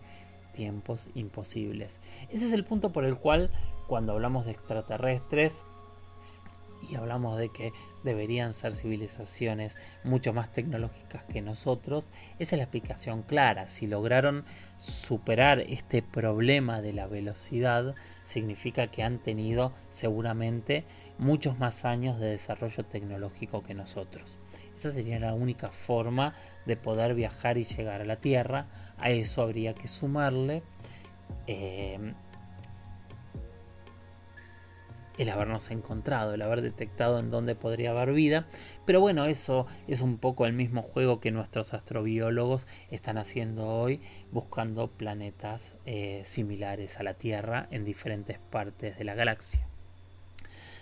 tiempos 0.53 1.09
imposibles. 1.15 2.01
Ese 2.29 2.47
es 2.47 2.53
el 2.53 2.65
punto 2.65 2.93
por 2.93 3.05
el 3.05 3.17
cual 3.17 3.51
cuando 3.87 4.13
hablamos 4.13 4.47
de 4.47 4.53
extraterrestres 4.53 5.65
y 6.91 6.97
hablamos 6.97 7.39
de 7.39 7.49
que 7.49 7.73
deberían 8.03 8.53
ser 8.53 8.73
civilizaciones 8.73 9.77
mucho 10.05 10.33
más 10.33 10.53
tecnológicas 10.53 11.25
que 11.25 11.41
nosotros, 11.41 12.11
esa 12.39 12.57
es 12.57 12.59
la 12.59 12.65
explicación 12.65 13.23
clara. 13.23 13.69
Si 13.69 13.87
lograron 13.87 14.45
superar 14.77 15.61
este 15.61 16.03
problema 16.03 16.83
de 16.83 16.93
la 16.93 17.07
velocidad, 17.07 17.95
significa 18.25 18.89
que 18.89 19.03
han 19.03 19.19
tenido 19.19 19.73
seguramente 19.89 20.85
muchos 21.19 21.59
más 21.59 21.85
años 21.85 22.19
de 22.19 22.31
desarrollo 22.31 22.85
tecnológico 22.85 23.63
que 23.63 23.75
nosotros. 23.75 24.39
Esa 24.75 24.91
sería 24.91 25.21
la 25.21 25.35
única 25.35 25.71
forma 25.71 26.35
de 26.67 26.77
poder 26.77 27.15
viajar 27.15 27.59
y 27.59 27.65
llegar 27.65 28.01
a 28.01 28.05
la 28.05 28.17
Tierra. 28.17 28.67
A 28.99 29.11
eso 29.11 29.43
habría 29.43 29.75
que 29.75 29.89
sumarle 29.89 30.63
eh, 31.47 32.15
el 35.23 35.31
habernos 35.31 35.71
encontrado, 35.71 36.35
el 36.35 36.43
haber 36.43 36.63
detectado 36.63 37.19
en 37.19 37.31
dónde 37.31 37.55
podría 37.55 37.91
haber 37.91 38.13
vida. 38.13 38.47
Pero 38.85 39.01
bueno, 39.01 39.25
eso 39.25 39.67
es 39.87 40.01
un 40.01 40.19
poco 40.19 40.47
el 40.47 40.53
mismo 40.53 40.83
juego 40.83 41.21
que 41.21 41.31
nuestros 41.31 41.75
astrobiólogos 41.75 42.67
están 42.91 43.19
haciendo 43.19 43.67
hoy, 43.67 44.01
buscando 44.31 44.89
planetas 44.89 45.75
eh, 45.87 46.23
similares 46.25 46.99
a 46.99 47.03
la 47.03 47.15
Tierra 47.15 47.69
en 47.71 47.85
diferentes 47.85 48.39
partes 48.39 48.99
de 48.99 49.05
la 49.05 49.15
galaxia. 49.15 49.67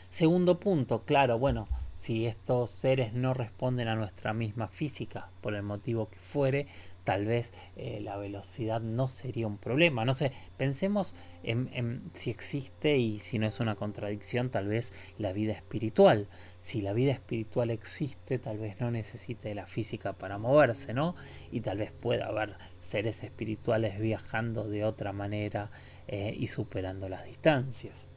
Segundo 0.09 0.59
punto, 0.59 1.05
claro, 1.05 1.39
bueno, 1.39 1.69
si 2.01 2.27
estos 2.27 2.71
seres 2.71 3.13
no 3.13 3.35
responden 3.35 3.87
a 3.87 3.95
nuestra 3.95 4.33
misma 4.33 4.69
física, 4.69 5.29
por 5.43 5.55
el 5.55 5.63
motivo 5.63 6.09
que 6.09 6.17
fuere, 6.17 6.67
tal 7.05 7.27
vez 7.27 7.53
eh, 7.77 8.01
la 8.01 8.17
velocidad 8.17 8.81
no 8.81 9.07
sería 9.09 9.47
un 9.47 9.59
problema. 9.59 10.07
No 10.07 10.15
sé, 10.15 10.33
pensemos 10.57 11.15
en, 11.43 12.11
si 12.15 12.31
existe 12.31 12.97
y 12.97 13.19
si 13.19 13.39
no 13.39 13.47
es 13.47 13.61
una 13.61 13.75
contradicción, 13.75 14.49
tal 14.49 14.69
vez 14.69 14.95
la 15.19 15.35
vida 15.35 15.53
espiritual. 15.53 16.29
Si 16.59 16.81
la 16.81 16.95
vida 16.95 17.13
espiritual 17.13 17.69
existe, 17.69 18.39
tal 18.39 18.57
vez 18.57 18.81
no 18.81 18.91
necesite 18.91 19.55
la 19.55 19.67
física 19.67 20.15
para 20.15 20.39
moverse, 20.39 20.95
¿no? 20.95 21.17
Y 21.53 21.61
tal 21.61 21.77
vez 21.77 21.93
pueda 21.93 22.29
haber 22.29 22.57
seres 22.81 23.23
espirituales 23.23 24.01
viajando 24.01 24.67
de 24.67 24.87
otra 24.87 25.13
manera 25.13 25.71
eh, 26.09 26.35
y 26.35 26.47
superando 26.47 27.11
las 27.11 27.27
distancias. 27.27 28.09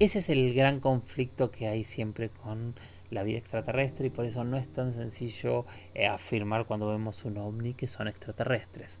Ese 0.00 0.20
es 0.20 0.28
el 0.28 0.54
gran 0.54 0.78
conflicto 0.78 1.50
que 1.50 1.66
hay 1.66 1.82
siempre 1.82 2.30
con 2.30 2.76
la 3.10 3.24
vida 3.24 3.38
extraterrestre 3.38 4.06
y 4.06 4.10
por 4.10 4.26
eso 4.26 4.44
no 4.44 4.56
es 4.56 4.72
tan 4.72 4.92
sencillo 4.92 5.66
eh, 5.92 6.06
afirmar 6.06 6.66
cuando 6.66 6.88
vemos 6.88 7.24
un 7.24 7.36
ovni 7.36 7.74
que 7.74 7.88
son 7.88 8.06
extraterrestres. 8.06 9.00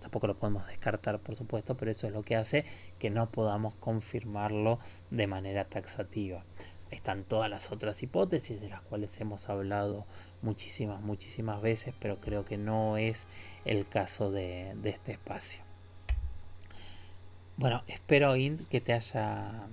Tampoco 0.00 0.28
lo 0.28 0.38
podemos 0.38 0.66
descartar, 0.66 1.18
por 1.18 1.36
supuesto, 1.36 1.76
pero 1.76 1.90
eso 1.90 2.06
es 2.06 2.14
lo 2.14 2.22
que 2.22 2.36
hace 2.36 2.64
que 2.98 3.10
no 3.10 3.30
podamos 3.30 3.74
confirmarlo 3.74 4.78
de 5.10 5.26
manera 5.26 5.66
taxativa. 5.66 6.42
Están 6.90 7.24
todas 7.24 7.50
las 7.50 7.70
otras 7.70 8.02
hipótesis 8.02 8.62
de 8.62 8.70
las 8.70 8.80
cuales 8.80 9.20
hemos 9.20 9.50
hablado 9.50 10.06
muchísimas, 10.40 11.02
muchísimas 11.02 11.60
veces, 11.60 11.92
pero 12.00 12.18
creo 12.18 12.46
que 12.46 12.56
no 12.56 12.96
es 12.96 13.26
el 13.66 13.86
caso 13.86 14.30
de, 14.30 14.72
de 14.76 14.88
este 14.88 15.12
espacio. 15.12 15.62
Bueno, 17.58 17.82
espero 17.88 18.32
que 18.70 18.80
te 18.80 18.94
haya 18.94 19.68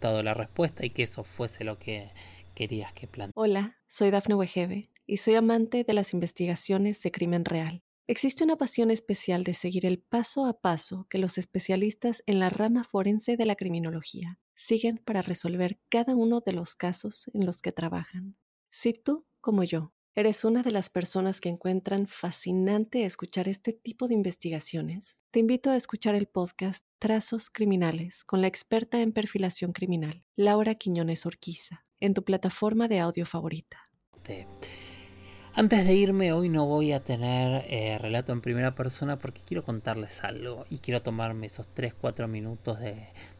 la 0.00 0.34
respuesta 0.34 0.84
y 0.84 0.90
que 0.90 1.02
eso 1.02 1.24
fuese 1.24 1.64
lo 1.64 1.78
que 1.78 2.12
querías 2.54 2.92
que 2.92 3.06
planteara. 3.06 3.32
Hola, 3.34 3.78
soy 3.86 4.10
Dafne 4.10 4.34
Wegebe 4.34 4.90
y 5.06 5.18
soy 5.18 5.34
amante 5.34 5.84
de 5.84 5.92
las 5.92 6.14
investigaciones 6.14 7.02
de 7.02 7.10
crimen 7.12 7.44
real. 7.44 7.82
Existe 8.06 8.42
una 8.42 8.56
pasión 8.56 8.90
especial 8.90 9.44
de 9.44 9.54
seguir 9.54 9.86
el 9.86 10.00
paso 10.00 10.46
a 10.46 10.60
paso 10.60 11.06
que 11.08 11.18
los 11.18 11.38
especialistas 11.38 12.24
en 12.26 12.40
la 12.40 12.50
rama 12.50 12.82
forense 12.82 13.36
de 13.36 13.46
la 13.46 13.54
criminología 13.54 14.40
siguen 14.56 14.98
para 14.98 15.22
resolver 15.22 15.78
cada 15.88 16.16
uno 16.16 16.40
de 16.40 16.52
los 16.52 16.74
casos 16.74 17.30
en 17.34 17.46
los 17.46 17.62
que 17.62 17.70
trabajan. 17.70 18.36
Si 18.70 18.94
tú, 18.94 19.26
como 19.40 19.62
yo, 19.62 19.92
¿Eres 20.20 20.44
una 20.44 20.62
de 20.62 20.70
las 20.70 20.90
personas 20.90 21.40
que 21.40 21.48
encuentran 21.48 22.06
fascinante 22.06 23.06
escuchar 23.06 23.48
este 23.48 23.72
tipo 23.72 24.06
de 24.06 24.12
investigaciones? 24.12 25.18
Te 25.30 25.40
invito 25.40 25.70
a 25.70 25.76
escuchar 25.76 26.14
el 26.14 26.26
podcast 26.26 26.84
Trazos 26.98 27.48
Criminales 27.48 28.22
con 28.24 28.42
la 28.42 28.46
experta 28.46 29.00
en 29.00 29.12
perfilación 29.12 29.72
criminal, 29.72 30.22
Laura 30.36 30.74
Quiñones 30.74 31.24
Orquiza, 31.24 31.86
en 32.00 32.12
tu 32.12 32.22
plataforma 32.22 32.86
de 32.86 33.00
audio 33.00 33.24
favorita. 33.24 33.88
Antes 35.54 35.86
de 35.86 35.94
irme, 35.94 36.34
hoy 36.34 36.50
no 36.50 36.66
voy 36.66 36.92
a 36.92 37.02
tener 37.02 37.64
eh, 37.70 37.96
relato 37.96 38.34
en 38.34 38.42
primera 38.42 38.74
persona 38.74 39.18
porque 39.18 39.40
quiero 39.40 39.64
contarles 39.64 40.22
algo 40.22 40.66
y 40.68 40.80
quiero 40.80 41.00
tomarme 41.00 41.46
esos 41.46 41.66
3-4 41.74 42.28
minutos 42.28 42.78
de, 42.78 42.92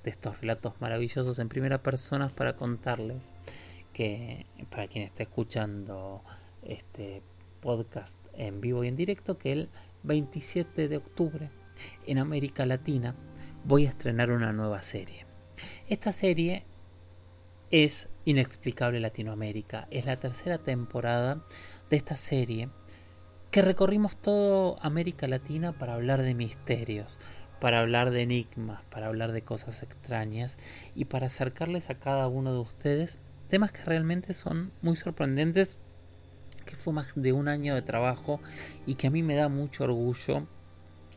de 0.03 0.11
estos 0.11 0.41
relatos 0.41 0.81
maravillosos 0.81 1.39
en 1.41 1.51
primera 1.51 1.83
persona 1.83 2.31
para 2.31 2.57
contarles 2.57 3.23
que 3.93 4.47
para 4.71 4.87
quien 4.87 5.05
esté 5.05 5.25
escuchando 5.25 6.23
este 6.63 7.23
podcast 7.61 8.17
en 8.35 8.61
vivo 8.61 8.85
y 8.85 8.89
en 8.89 8.97
directo 8.97 9.39
que 9.39 9.53
el 9.53 9.69
27 10.03 10.89
de 10.89 10.97
octubre 10.97 11.51
en 12.07 12.19
América 12.19 12.67
Latina 12.67 13.15
voy 13.65 13.87
a 13.87 13.91
estrenar 13.91 14.31
una 14.31 14.53
nueva 14.53 14.83
serie. 14.83 15.27
Esta 15.89 16.13
serie 16.13 16.65
es 17.71 18.09
Inexplicable 18.25 19.01
Latinoamérica. 19.01 19.87
Es 19.91 20.07
la 20.07 20.19
tercera 20.19 20.59
temporada 20.59 21.45
de 21.89 21.97
esta 21.97 22.17
serie 22.17 22.69
que 23.51 23.63
recorrimos 23.63 24.17
todo 24.17 24.79
América 24.83 25.27
Latina 25.27 25.73
para 25.73 25.95
hablar 25.95 26.23
de 26.23 26.35
misterios, 26.35 27.19
para 27.61 27.81
hablar 27.81 28.11
de 28.11 28.23
enigmas, 28.23 28.83
para 28.85 29.07
hablar 29.07 29.33
de 29.33 29.43
cosas 29.43 29.83
extrañas 29.83 30.57
y 30.95 31.07
para 31.07 31.27
acercarles 31.27 31.91
a 31.91 31.99
cada 31.99 32.29
uno 32.29 32.53
de 32.53 32.61
ustedes 32.61 33.19
temas 33.49 33.73
que 33.73 33.85
realmente 33.85 34.33
son 34.33 34.73
muy 34.81 34.97
sorprendentes 34.97 35.81
que 36.71 36.77
fue 36.77 36.93
más 36.93 37.13
de 37.15 37.33
un 37.33 37.49
año 37.49 37.75
de 37.75 37.83
trabajo 37.83 38.41
y 38.87 38.95
que 38.95 39.09
a 39.09 39.11
mí 39.11 39.23
me 39.23 39.35
da 39.35 39.49
mucho 39.49 39.85
orgullo 39.85 40.47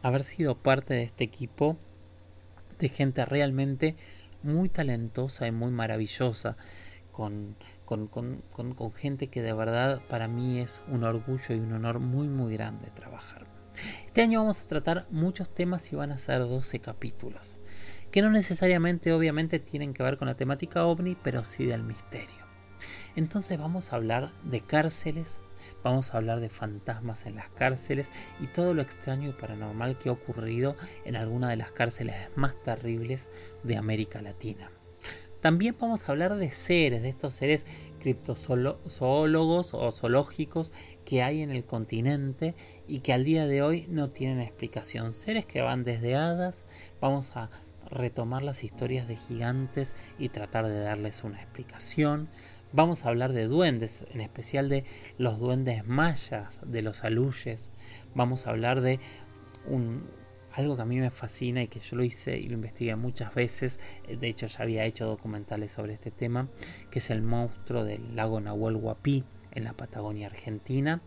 haber 0.01 0.24
sido 0.24 0.58
parte 0.58 0.93
de 0.93 1.04
este 1.04 1.24
equipo 1.24 1.78
de 2.80 2.89
gente 2.89 3.24
realmente 3.26 3.95
muy 4.41 4.68
talentosa 4.68 5.47
y 5.47 5.51
muy 5.51 5.72
maravillosa, 5.72 6.58
con, 7.12 7.56
con, 7.86 8.08
con, 8.08 8.93
gente 8.93 9.28
que 9.28 9.41
de 9.41 9.54
verdad 9.54 10.01
para 10.10 10.28
mí 10.28 10.60
es 10.60 10.82
un 10.89 11.04
orgullo 11.04 11.56
y 11.56 11.60
un 11.60 11.72
honor 11.72 11.99
muy 11.99 12.28
muy 12.28 12.54
grande 12.54 12.89
trabajar. 12.89 13.47
Este 14.06 14.22
año 14.22 14.39
vamos 14.41 14.60
a 14.62 14.68
tratar 14.68 15.08
muchos 15.10 15.54
temas 15.54 15.91
y 15.93 15.95
van 15.95 16.12
a 16.12 16.18
ser 16.18 16.39
12 16.39 16.80
capítulos, 16.80 17.58
que 18.12 18.22
no 18.22 18.30
necesariamente 18.30 19.14
obviamente 19.14 19.60
tienen 19.60 19.93
que 19.93 20.04
ver 20.04 20.18
con 20.18 20.28
la 20.28 20.36
temática 20.36 20.86
ovni, 20.86 21.16
pero 21.16 21.43
sí 21.43 21.66
del 21.66 21.84
misterio. 21.84 22.43
Entonces 23.16 23.58
vamos 23.58 23.91
a 23.93 23.95
hablar 23.95 24.34
de 24.43 24.62
cárceles, 24.62 25.39
vamos 25.84 26.14
a 26.14 26.18
hablar 26.18 26.39
de 26.39 26.49
fantasmas 26.49 27.26
en 27.26 27.36
las 27.36 27.49
cárceles 27.49 28.09
y 28.39 28.47
todo 28.47 28.74
lo 28.74 28.82
extraño 28.82 29.30
y 29.30 29.34
paranormal 29.34 29.97
que 29.97 30.09
ha 30.09 30.14
ocurrido 30.14 30.76
en 31.05 31.16
alguna 31.16 31.49
de 31.49 31.57
las 31.57 31.72
cárceles 31.72 32.16
más 32.36 32.55
terribles 32.64 33.30
de 33.64 33.78
América 33.78 34.22
Latina. 34.22 34.72
También 35.43 35.76
vamos 35.78 36.07
a 36.07 36.14
hablar 36.14 36.36
de 36.36 36.51
seres, 36.51 37.01
de 37.01 37.09
estos 37.09 37.34
seres 37.34 37.68
criptozoólogos 37.99 39.74
o 39.74 39.91
zoológicos 39.91 40.72
que 41.03 41.22
hay 41.22 41.41
en 41.41 41.51
el 41.51 41.66
continente 41.66 42.55
y 42.88 42.99
que 42.99 43.11
al 43.11 43.26
día 43.26 43.45
de 43.45 43.61
hoy 43.61 43.86
no 43.89 44.09
tienen 44.09 44.39
explicación. 44.39 45.11
Seres 45.11 45.45
que 45.45 45.59
van 45.59 45.84
desde 45.84 46.16
hadas, 46.16 46.64
vamos 47.01 47.36
a 47.36 47.49
retomar 47.89 48.41
las 48.41 48.64
historias 48.64 49.05
de 49.09 49.18
gigantes 49.18 49.97
y 50.18 50.30
tratar 50.30 50.68
de 50.68 50.80
darles 50.80 51.26
una 51.26 51.41
explicación. 51.41 52.30
Vamos 52.76 53.06
a 53.06 53.10
hablar 53.10 53.34
de 53.34 53.46
duendes, 53.46 54.04
en 54.12 54.20
especial 54.20 54.68
de 54.68 54.84
los 55.20 55.38
duendes 55.38 55.86
mayas, 55.86 56.60
de 56.66 56.82
los 56.82 57.04
aluyes. 57.04 57.72
Vamos 58.16 58.48
a 58.48 58.50
hablar 58.50 58.82
de 58.82 59.00
algo 60.52 60.76
que 60.76 60.82
a 60.82 60.86
mí 60.86 60.98
me 60.98 61.12
fascina 61.12 61.62
y 61.62 61.68
que 61.68 61.80
yo 61.80 61.96
lo 61.96 62.04
hice 62.04 62.36
y 62.36 62.48
lo 62.48 62.56
investigué 62.56 62.96
muchas 62.96 63.36
veces. 63.36 63.80
De 64.08 64.28
hecho, 64.28 64.48
ya 64.48 64.64
había 64.64 64.86
hecho 64.86 65.06
documentales 65.06 65.72
sobre 65.72 65.94
este 65.94 66.10
tema, 66.10 66.48
que 66.90 66.98
es 66.98 67.12
el 67.12 67.22
monstruo 67.22 67.84
del 67.84 68.16
lago 68.16 68.42
Nahuel 68.42 68.78
Huapi 68.78 69.24
en 69.52 69.66
la 69.66 69.74
Patagonia 69.74 70.26
Argentina. 70.26 71.00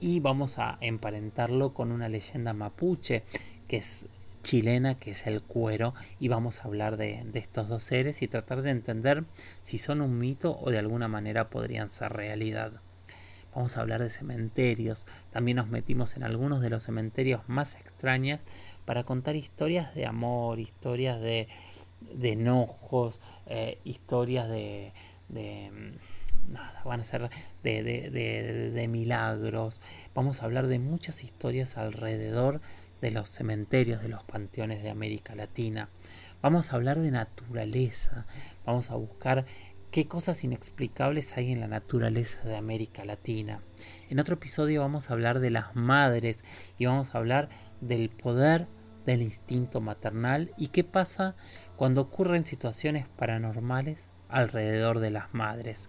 Y 0.00 0.18
vamos 0.18 0.58
a 0.58 0.78
emparentarlo 0.80 1.74
con 1.74 1.92
una 1.92 2.08
leyenda 2.08 2.54
mapuche, 2.54 3.22
que 3.68 3.76
es 3.76 4.06
chilena 4.44 4.94
que 4.94 5.10
es 5.10 5.26
el 5.26 5.42
cuero 5.42 5.94
y 6.20 6.28
vamos 6.28 6.60
a 6.60 6.68
hablar 6.68 6.96
de, 6.96 7.26
estos 7.34 7.68
dos 7.68 7.82
seres 7.82 8.22
y 8.22 8.28
tratar 8.28 8.62
de 8.62 8.70
entender 8.70 9.24
si 9.62 9.78
son 9.78 10.00
un 10.00 10.16
mito 10.18 10.56
o 10.60 10.70
de 10.70 10.78
alguna 10.78 11.08
manera 11.08 11.50
podrían 11.50 11.88
ser 11.90 12.12
realidad. 12.12 12.80
Vamos 13.52 13.76
a 13.76 13.80
hablar 13.80 14.02
de 14.02 14.10
cementerios, 14.10 15.06
también 15.30 15.56
nos 15.56 15.68
metimos 15.68 16.16
en 16.16 16.24
algunos 16.24 16.60
de 16.60 16.70
los 16.70 16.84
cementerios 16.84 17.40
más 17.48 17.74
extraños 17.76 18.40
para 18.84 19.04
contar 19.04 19.34
historias 19.34 19.94
de 19.94 20.06
amor, 20.06 20.60
historias 20.60 21.20
de, 21.20 21.48
enojos, 22.22 23.20
eh, 23.46 23.78
historias 23.84 24.48
de, 24.48 24.92
nada, 26.48 26.82
van 26.84 27.00
a 27.00 27.04
ser 27.04 27.30
de, 27.62 27.82
de, 27.82 28.88
milagros. 28.88 29.80
Vamos 30.14 30.42
a 30.42 30.44
hablar 30.44 30.66
de 30.66 30.78
muchas 30.78 31.24
historias 31.24 31.76
alrededor 31.76 32.60
de 33.00 33.10
los 33.10 33.28
cementerios, 33.28 34.02
de 34.02 34.08
los 34.08 34.24
panteones 34.24 34.82
de 34.82 34.90
América 34.90 35.34
Latina. 35.34 35.88
Vamos 36.42 36.72
a 36.72 36.76
hablar 36.76 37.00
de 37.00 37.10
naturaleza, 37.10 38.26
vamos 38.64 38.90
a 38.90 38.96
buscar 38.96 39.44
qué 39.90 40.08
cosas 40.08 40.42
inexplicables 40.42 41.36
hay 41.36 41.52
en 41.52 41.60
la 41.60 41.68
naturaleza 41.68 42.42
de 42.42 42.56
América 42.56 43.04
Latina. 43.04 43.60
En 44.08 44.18
otro 44.18 44.34
episodio 44.34 44.80
vamos 44.80 45.08
a 45.08 45.12
hablar 45.12 45.40
de 45.40 45.50
las 45.50 45.76
madres 45.76 46.44
y 46.78 46.86
vamos 46.86 47.14
a 47.14 47.18
hablar 47.18 47.48
del 47.80 48.10
poder 48.10 48.66
del 49.06 49.22
instinto 49.22 49.80
maternal 49.80 50.52
y 50.56 50.68
qué 50.68 50.82
pasa 50.82 51.36
cuando 51.76 52.00
ocurren 52.00 52.44
situaciones 52.44 53.06
paranormales 53.08 54.08
alrededor 54.28 55.00
de 55.00 55.10
las 55.10 55.32
madres. 55.32 55.88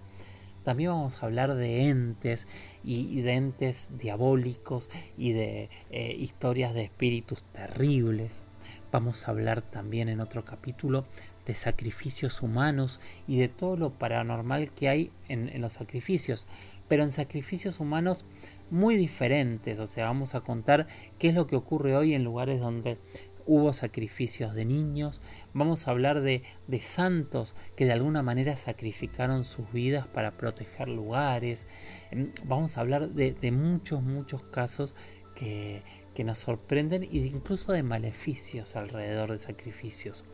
También 0.66 0.90
vamos 0.90 1.22
a 1.22 1.28
hablar 1.28 1.54
de 1.54 1.90
entes 1.90 2.48
y 2.84 3.22
de 3.22 3.34
entes 3.34 3.88
diabólicos 4.00 4.90
y 5.16 5.32
de 5.32 5.70
eh, 5.92 6.16
historias 6.18 6.74
de 6.74 6.82
espíritus 6.82 7.44
terribles. 7.52 8.44
Vamos 8.92 9.28
a 9.28 9.32
hablar 9.32 9.62
también 9.62 10.10
en 10.10 10.22
otro 10.22 10.44
capítulo 10.44 11.06
de 11.46 11.54
sacrificios 11.54 12.42
humanos 12.42 13.00
y 13.28 13.38
de 13.38 13.48
todo 13.48 13.78
lo 13.78 13.92
paranormal 13.92 14.72
que 14.72 14.90
hay 14.90 15.12
en, 15.28 15.50
en, 15.50 15.62
los 15.62 15.74
sacrificios, 15.74 16.48
pero 16.88 17.04
en 17.04 17.12
sacrificios 17.12 17.80
humanos 17.80 18.26
muy 18.72 18.96
diferentes, 18.96 19.80
o 19.80 19.86
sea, 19.86 20.06
vamos 20.06 20.34
a 20.34 20.42
contar 20.42 20.88
qué 21.20 21.30
es 21.30 21.36
lo 21.36 21.46
que 21.46 21.56
ocurre 21.56 21.96
hoy 21.96 22.16
en 22.16 22.24
lugares 22.24 22.60
donde 22.60 22.98
hubo 23.46 23.74
sacrificios 23.74 24.54
de 24.54 24.66
niños, 24.66 25.22
vamos 25.54 25.88
a 25.88 25.92
hablar 25.92 26.22
de, 26.22 26.44
de, 26.68 26.80
santos 26.80 27.56
que 27.76 27.86
de 27.86 27.94
alguna 27.94 28.24
manera 28.24 28.56
sacrificaron 28.56 29.44
sus 29.44 29.72
vidas 29.72 30.08
para 30.08 30.38
proteger 30.38 30.88
lugares, 30.88 31.68
em, 32.12 32.32
vamos 32.46 32.78
a 32.78 32.82
hablar 32.82 33.10
de, 33.10 33.34
de 33.34 33.52
muchos, 33.52 34.02
muchos 34.02 34.44
casos 34.44 34.96
que, 35.36 35.84
que, 36.14 36.24
nos 36.24 36.40
sorprenden 36.40 37.04
e 37.04 37.18
incluso 37.18 37.72
de 37.72 37.84
maleficios 37.84 38.76
alrededor 38.76 39.32
de 39.32 39.40
sacrificios. 39.40 40.26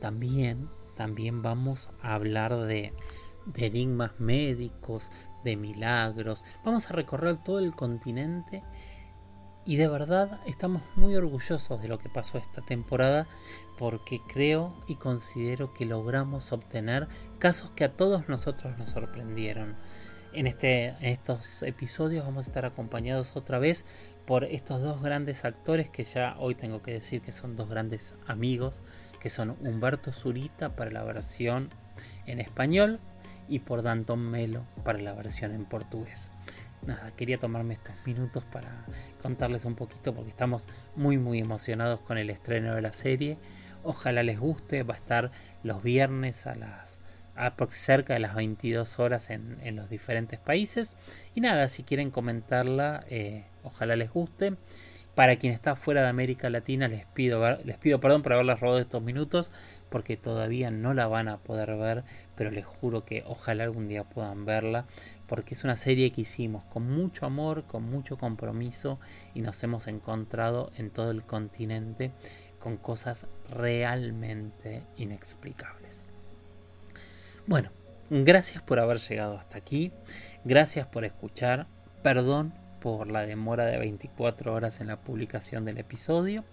También, 0.00 0.68
también 0.96 1.42
vamos 1.42 1.90
a 2.00 2.14
hablar 2.14 2.56
de, 2.56 2.92
de 3.46 3.66
enigmas 3.66 4.18
médicos, 4.18 5.10
de 5.44 5.56
milagros, 5.56 6.42
vamos 6.64 6.90
a 6.90 6.94
recorrer 6.94 7.36
todo 7.42 7.58
el 7.58 7.74
continente 7.74 8.62
y 9.66 9.76
de 9.76 9.88
verdad 9.88 10.40
estamos 10.46 10.82
muy 10.96 11.16
orgullosos 11.16 11.80
de 11.80 11.88
lo 11.88 11.98
que 11.98 12.08
pasó 12.08 12.38
esta 12.38 12.60
temporada 12.60 13.26
porque 13.78 14.20
creo 14.28 14.74
y 14.86 14.96
considero 14.96 15.72
que 15.72 15.86
logramos 15.86 16.52
obtener 16.52 17.08
casos 17.38 17.70
que 17.70 17.84
a 17.84 17.92
todos 17.92 18.28
nosotros 18.28 18.78
nos 18.78 18.90
sorprendieron. 18.90 19.74
En, 20.32 20.46
este, 20.48 20.88
en 20.88 21.04
estos 21.04 21.62
episodios 21.62 22.24
vamos 22.24 22.46
a 22.46 22.48
estar 22.48 22.64
acompañados 22.66 23.36
otra 23.36 23.58
vez 23.58 23.84
por 24.26 24.44
estos 24.44 24.82
dos 24.82 25.00
grandes 25.00 25.44
actores 25.44 25.88
que 25.88 26.04
ya 26.04 26.36
hoy 26.38 26.56
tengo 26.56 26.82
que 26.82 26.92
decir 26.92 27.22
que 27.22 27.32
son 27.32 27.56
dos 27.56 27.68
grandes 27.68 28.14
amigos, 28.26 28.82
que 29.20 29.30
son 29.30 29.56
Humberto 29.60 30.12
Zurita 30.12 30.74
para 30.74 30.90
la 30.90 31.04
versión 31.04 31.68
en 32.26 32.40
español 32.40 32.98
y 33.48 33.60
por 33.60 33.82
Danton 33.82 34.18
Melo 34.28 34.64
para 34.84 34.98
la 34.98 35.12
versión 35.12 35.52
en 35.52 35.66
portugués 35.66 36.32
nada, 36.86 37.12
quería 37.16 37.38
tomarme 37.38 37.74
estos 37.74 38.06
minutos 38.06 38.44
para 38.44 38.84
contarles 39.22 39.64
un 39.64 39.74
poquito 39.74 40.14
porque 40.14 40.30
estamos 40.30 40.66
muy 40.96 41.18
muy 41.18 41.38
emocionados 41.38 42.00
con 42.00 42.18
el 42.18 42.30
estreno 42.30 42.74
de 42.74 42.82
la 42.82 42.92
serie. 42.92 43.38
Ojalá 43.82 44.22
les 44.22 44.38
guste, 44.38 44.82
va 44.82 44.94
a 44.94 44.96
estar 44.96 45.30
los 45.62 45.82
viernes 45.82 46.46
a 46.46 46.54
las 46.54 46.98
cerca 47.70 48.14
de 48.14 48.20
las 48.20 48.34
22 48.34 48.98
horas 48.98 49.30
en, 49.30 49.76
los 49.76 49.88
diferentes 49.88 50.38
países. 50.38 50.96
Y 51.34 51.40
nada, 51.40 51.68
si 51.68 51.82
quieren 51.82 52.10
comentarla, 52.10 53.04
eh, 53.08 53.44
ojalá 53.62 53.96
les 53.96 54.10
guste. 54.10 54.54
Para 55.14 55.36
quien 55.36 55.52
está 55.52 55.76
fuera 55.76 56.02
de 56.02 56.08
América 56.08 56.50
Latina, 56.50 56.88
les 56.88 57.06
pido, 57.06 57.56
les 57.64 57.78
pido 57.78 58.00
perdón 58.00 58.22
por 58.22 58.32
haberles 58.32 58.58
robado 58.58 58.80
estos 58.80 59.00
minutos, 59.00 59.52
porque 59.88 60.16
todavía 60.16 60.72
no 60.72 60.92
la 60.92 61.06
van 61.06 61.28
a 61.28 61.38
poder 61.38 61.76
ver, 61.76 62.02
pero 62.34 62.50
les 62.50 62.66
juro 62.66 63.04
que 63.04 63.22
ojalá 63.24 63.62
algún 63.62 63.86
día 63.86 64.02
puedan 64.02 64.44
verla, 64.44 64.86
porque 65.34 65.54
es 65.54 65.64
una 65.64 65.76
serie 65.76 66.12
que 66.12 66.20
hicimos 66.20 66.62
con 66.66 66.88
mucho 66.88 67.26
amor, 67.26 67.64
con 67.64 67.82
mucho 67.82 68.16
compromiso 68.16 69.00
y 69.34 69.40
nos 69.40 69.60
hemos 69.64 69.88
encontrado 69.88 70.70
en 70.78 70.90
todo 70.90 71.10
el 71.10 71.24
continente 71.24 72.12
con 72.60 72.76
cosas 72.76 73.26
realmente 73.50 74.84
inexplicables. 74.96 76.04
Bueno, 77.48 77.70
gracias 78.10 78.62
por 78.62 78.78
haber 78.78 78.98
llegado 78.98 79.36
hasta 79.36 79.58
aquí, 79.58 79.90
gracias 80.44 80.86
por 80.86 81.04
escuchar, 81.04 81.66
perdón 82.04 82.54
por 82.84 83.10
la 83.10 83.24
demora 83.24 83.64
de 83.64 83.78
24 83.78 84.52
horas 84.52 84.82
en 84.82 84.88
la 84.88 85.00
publicación 85.00 85.64
del 85.64 85.78
episodio. 85.78 86.44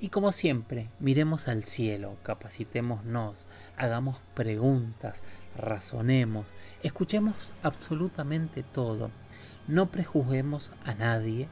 Y 0.00 0.08
como 0.08 0.32
siempre, 0.32 0.88
miremos 0.98 1.46
al 1.46 1.64
cielo, 1.64 2.16
capacitémonos, 2.22 3.46
hagamos 3.76 4.16
preguntas, 4.32 5.20
razonemos, 5.58 6.46
escuchemos 6.82 7.52
absolutamente 7.62 8.62
todo, 8.62 9.10
no 9.68 9.90
prejuzguemos 9.90 10.72
a 10.86 10.94
nadie 10.94 11.48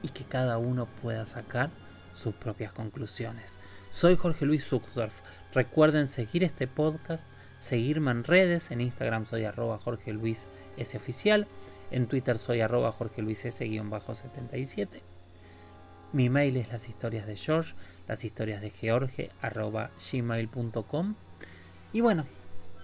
y 0.00 0.10
que 0.10 0.22
cada 0.22 0.58
uno 0.58 0.86
pueda 1.02 1.26
sacar 1.26 1.70
sus 2.14 2.36
propias 2.36 2.72
conclusiones. 2.72 3.58
Soy 3.90 4.14
Jorge 4.14 4.46
Luis 4.46 4.64
Zuckdorf. 4.64 5.22
Recuerden 5.52 6.06
seguir 6.06 6.44
este 6.44 6.68
podcast, 6.68 7.26
seguirme 7.58 8.12
en 8.12 8.22
redes, 8.22 8.70
en 8.70 8.80
Instagram 8.80 9.26
soy 9.26 9.42
arroba 9.42 9.80
Jorge 9.80 10.12
Luis 10.12 10.46
S 10.76 10.96
oficial 10.96 11.48
en 11.90 12.06
Twitter 12.06 12.38
soy 12.38 12.60
arroba 12.60 12.92
Jorge 12.92 13.22
Luis 13.22 13.44
S-77. 13.44 15.02
Mi 16.12 16.28
mail 16.28 16.56
es 16.56 16.72
las 16.72 16.88
historias 16.88 17.26
de 17.26 17.36
George, 17.36 17.74
las 18.08 18.24
historias 18.24 18.60
de 18.60 18.70
George, 18.70 19.30
arroba. 19.40 19.90
Y 21.92 22.00
bueno, 22.00 22.26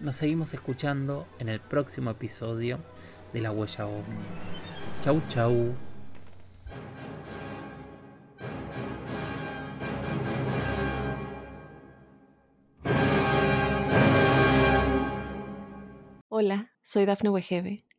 nos 0.00 0.16
seguimos 0.16 0.54
escuchando 0.54 1.26
en 1.38 1.48
el 1.48 1.60
próximo 1.60 2.10
episodio 2.10 2.78
de 3.32 3.40
La 3.40 3.50
Huella 3.50 3.86
OVNI. 3.86 4.04
Chau, 5.00 5.20
chau. 5.28 5.74
Hola, 16.28 16.70
soy 16.82 17.06
Dafne 17.06 17.30
Wegebe 17.30 17.85